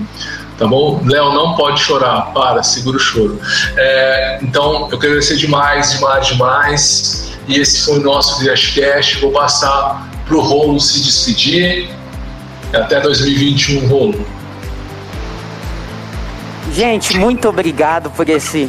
[0.59, 1.01] Tá bom?
[1.07, 3.41] Léo, não pode chorar, para, segura o choro.
[3.77, 7.39] É, então, eu quero agradecer demais, demais, demais.
[7.47, 9.21] E esse foi o nosso CreateCast.
[9.21, 11.89] Vou passar pro Rolo se despedir.
[12.75, 14.27] Até 2021, Rolo.
[16.73, 18.69] Gente, muito obrigado por esse,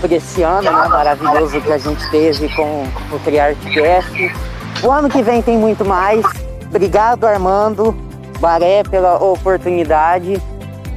[0.00, 4.34] por esse ano né, maravilhoso que a gente teve com o CriarteCast.
[4.82, 6.24] O ano que vem tem muito mais.
[6.68, 7.96] Obrigado, Armando,
[8.40, 10.40] Baré, pela oportunidade.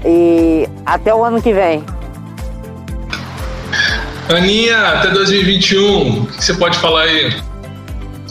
[0.06, 1.84] E até o ano que vem.
[4.30, 6.24] Aninha, até 2021.
[6.24, 7.42] O que você pode falar aí?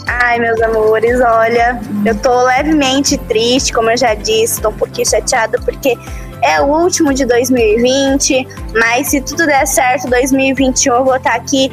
[0.07, 5.09] Ai, meus amores, olha, eu tô levemente triste, como eu já disse, tô um pouquinho
[5.09, 5.97] chateada porque
[6.43, 11.71] é o último de 2020, mas se tudo der certo, 2021 eu vou estar aqui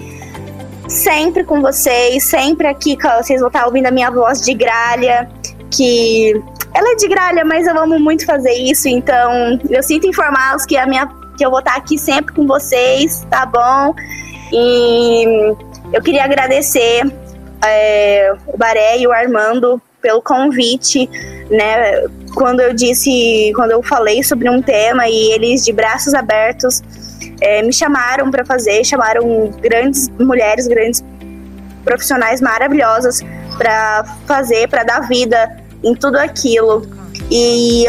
[0.87, 5.29] sempre com vocês, sempre aqui, vocês vão estar ouvindo a minha voz de gralha,
[5.71, 6.33] que
[6.73, 10.77] ela é de gralha, mas eu amo muito fazer isso, então eu sinto informá-los que
[10.77, 11.07] a minha
[11.37, 13.95] que eu vou estar aqui sempre com vocês, tá bom?
[14.51, 15.23] E
[15.93, 17.01] eu queria agradecer
[17.65, 21.09] é, o Baré e o Armando pelo convite,
[21.49, 22.07] né?
[22.33, 26.83] Quando eu disse, quando eu falei sobre um tema e eles de braços abertos
[27.41, 31.03] é, me chamaram para fazer, chamaram grandes mulheres, grandes
[31.83, 33.21] profissionais maravilhosas
[33.57, 36.87] para fazer, para dar vida em tudo aquilo.
[37.31, 37.85] E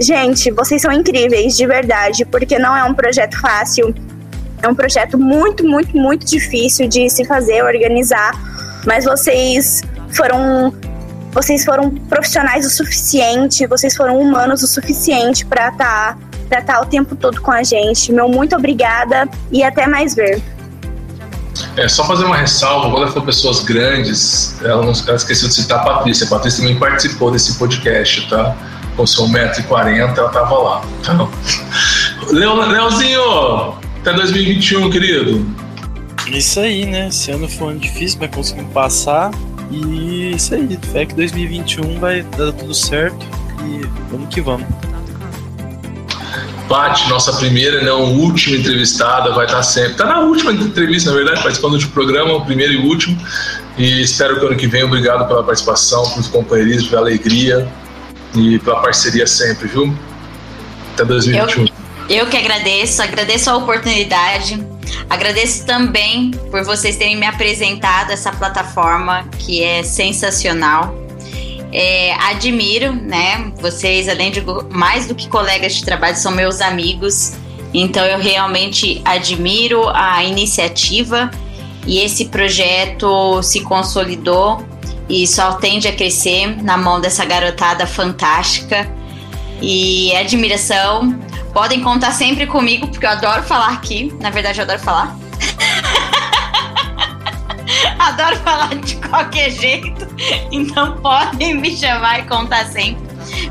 [0.00, 3.94] gente, vocês são incríveis de verdade, porque não é um projeto fácil.
[4.62, 8.32] É um projeto muito, muito, muito difícil de se fazer, organizar
[8.86, 10.74] mas vocês foram
[11.32, 16.18] vocês foram profissionais o suficiente, vocês foram humanos o suficiente para estar
[16.48, 18.12] para estar o tempo todo com a gente.
[18.12, 20.42] Meu muito obrigada e até mais ver.
[21.76, 25.54] É, só fazer uma ressalva, quando ela falou pessoas grandes, ela, não, ela esqueceu de
[25.54, 26.26] citar a Patrícia.
[26.26, 28.56] A Patrícia também participou desse podcast, tá?
[28.96, 30.82] Com seu 1,40m, ela tava lá.
[32.30, 35.46] Leo, Leozinho, até 2021, querido.
[36.26, 37.08] Isso aí, né?
[37.08, 39.30] Esse ano foi um ano difícil, mas conseguimos passar.
[39.70, 43.26] E isso aí, fé que 2021 vai dar tudo certo.
[43.64, 44.66] E vamos que vamos.
[47.08, 49.94] Nossa primeira, não última entrevistada, vai estar sempre.
[49.94, 53.18] Tá na última entrevista, na verdade, participando do último programa, o primeiro e último.
[53.76, 57.68] E espero que ano que vem, obrigado pela participação, pelo companheirismo, pela alegria
[58.34, 59.94] e pela parceria sempre, viu?
[60.94, 61.66] Até 2021.
[62.08, 64.66] Eu que agradeço, agradeço a oportunidade.
[65.08, 71.01] Agradeço também por vocês terem me apresentado essa plataforma que é sensacional.
[71.72, 73.50] É, admiro, né?
[73.60, 77.32] Vocês, além de mais do que colegas de trabalho, são meus amigos.
[77.72, 81.30] Então eu realmente admiro a iniciativa
[81.86, 84.62] e esse projeto se consolidou
[85.08, 88.88] e só tende a crescer na mão dessa garotada fantástica.
[89.60, 91.18] E admiração.
[91.52, 94.12] Podem contar sempre comigo, porque eu adoro falar aqui.
[94.20, 95.21] Na verdade, eu adoro falar.
[97.98, 100.06] adoro falar de qualquer jeito.
[100.52, 103.02] Então podem me chamar e contar sempre.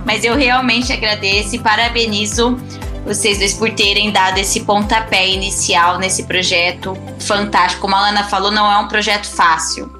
[0.05, 2.57] Mas eu realmente agradeço e parabenizo
[3.05, 7.82] vocês dois por terem dado esse pontapé inicial nesse projeto fantástico.
[7.82, 9.91] Como a Lana falou, não é um projeto fácil.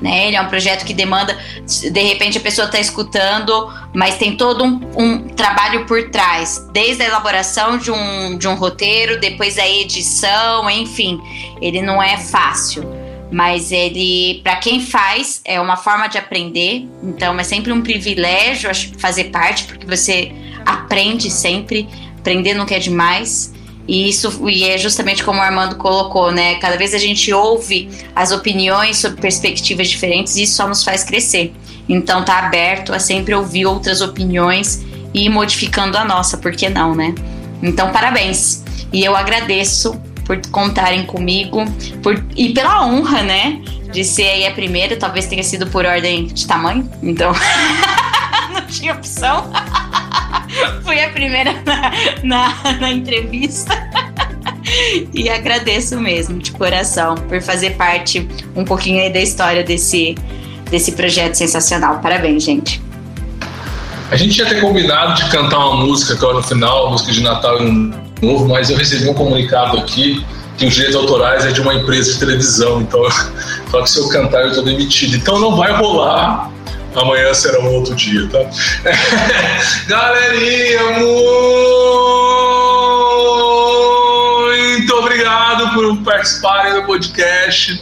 [0.00, 0.28] Né?
[0.28, 1.36] Ele é um projeto que demanda,
[1.66, 7.02] de repente a pessoa está escutando, mas tem todo um, um, trabalho por trás, desde
[7.02, 11.20] a elaboração de um, de um roteiro, depois a edição, enfim,
[11.60, 12.82] ele não é fácil,
[13.30, 18.70] mas ele, para quem faz, é uma forma de aprender, então é sempre um privilégio
[18.98, 20.32] fazer parte, porque você
[20.66, 23.52] aprende sempre aprender não quer demais.
[23.88, 26.56] E isso e é justamente como o Armando colocou, né?
[26.56, 31.02] Cada vez a gente ouve as opiniões sobre perspectivas diferentes e isso só nos faz
[31.02, 31.52] crescer.
[31.88, 36.68] Então tá aberto a sempre ouvir outras opiniões e ir modificando a nossa, por que
[36.68, 37.14] não, né?
[37.60, 38.62] Então parabéns.
[38.92, 40.00] E eu agradeço
[40.30, 41.64] por contarem comigo
[42.04, 43.60] por, e pela honra, né?
[43.90, 47.32] De ser aí a primeira, talvez tenha sido por ordem de tamanho, então
[48.54, 49.50] não tinha opção.
[50.84, 51.90] Fui a primeira na,
[52.22, 53.74] na, na entrevista.
[55.12, 60.14] e agradeço mesmo, de coração, por fazer parte um pouquinho aí da história desse,
[60.70, 61.98] desse projeto sensacional.
[61.98, 62.80] Parabéns, gente.
[64.12, 67.60] A gente ia ter combinado de cantar uma música agora no final, música de Natal
[67.64, 70.24] e Novo, mas eu recebi um comunicado aqui
[70.58, 73.00] que os direitos autorais é de uma empresa de televisão, então
[73.72, 75.16] eu que se eu cantar eu estou demitido.
[75.16, 76.50] Então não vai rolar
[76.94, 78.38] Amanhã será um outro dia, tá?
[79.86, 80.82] Galerinha,
[84.58, 87.80] muito obrigado por participarem do podcast.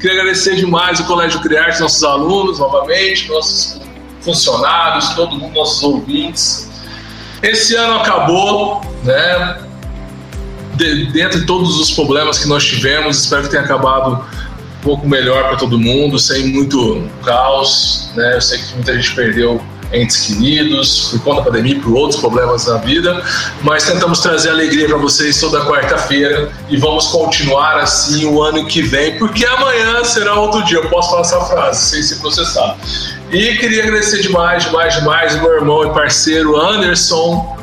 [0.00, 3.78] Queria agradecer demais o Colégio Criarte, nossos alunos, novamente, nossos
[4.22, 6.70] funcionários, todo mundo, nossos ouvintes.
[7.42, 9.65] Esse ano acabou, né?
[10.76, 14.24] De, dentro de todos os problemas que nós tivemos, espero que tenha acabado
[14.82, 18.10] pouco melhor para todo mundo, sem muito caos.
[18.14, 18.36] Né?
[18.36, 19.60] Eu sei que muita gente perdeu
[19.92, 23.22] entes queridos por conta da pandemia por outros problemas na vida,
[23.62, 28.82] mas tentamos trazer alegria para vocês toda quarta-feira e vamos continuar assim o ano que
[28.82, 30.78] vem, porque amanhã será outro dia.
[30.78, 32.76] Eu posso falar essa frase sem se processar.
[33.30, 37.56] E queria agradecer demais, demais, demais meu irmão e parceiro Anderson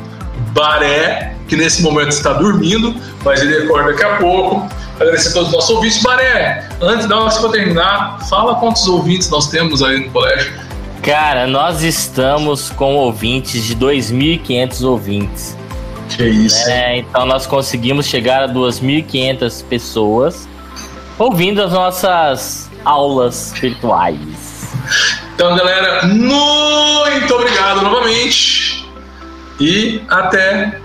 [0.52, 4.68] Baré, que nesse momento está dormindo, mas ele acorda daqui a pouco.
[4.98, 6.02] Agradecer a todos os nossos ouvintes.
[6.02, 10.52] Maré, antes da hora para terminar, fala quantos ouvintes nós temos aí no colégio.
[11.02, 15.56] Cara, nós estamos com ouvintes de 2.500 ouvintes.
[16.16, 16.68] Que isso.
[16.68, 20.48] É, então nós conseguimos chegar a 2.500 pessoas
[21.18, 24.72] ouvindo as nossas aulas virtuais.
[25.34, 28.88] Então, galera, muito obrigado novamente
[29.60, 30.80] e até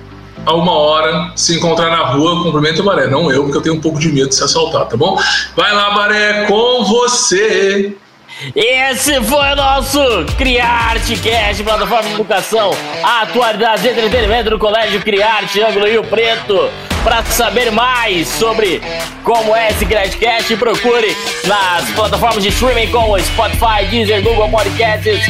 [0.50, 3.08] a uma hora, se encontrar na rua, cumprimenta o Baré.
[3.08, 5.20] Não eu, porque eu tenho um pouco de medo de se assaltar, tá bom?
[5.56, 7.96] Vai lá, Baré, com você!
[8.56, 10.00] Esse foi o nosso
[10.38, 12.72] Criarte Cast, plataforma de educação,
[13.04, 16.70] atualidades e entretenimento do Colégio Criarte, Ângulo Rio Preto.
[17.04, 18.82] Para saber mais sobre
[19.24, 21.16] como é esse Cast, procure
[21.46, 25.22] nas plataformas de streaming como Spotify, Deezer, Google Podcasts,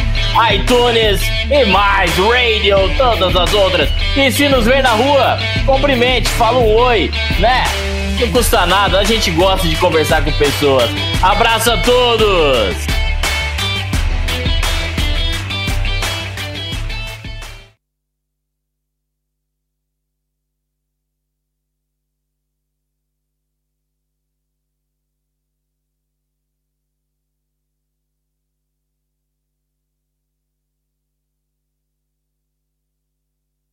[0.54, 3.90] iTunes e mais, Radio, todas as outras.
[4.16, 7.64] E se nos ver na rua, cumprimente, fala um oi, né?
[8.20, 10.90] Não custa nada, a gente gosta de conversar com pessoas.
[11.24, 12.99] Abraço a todos!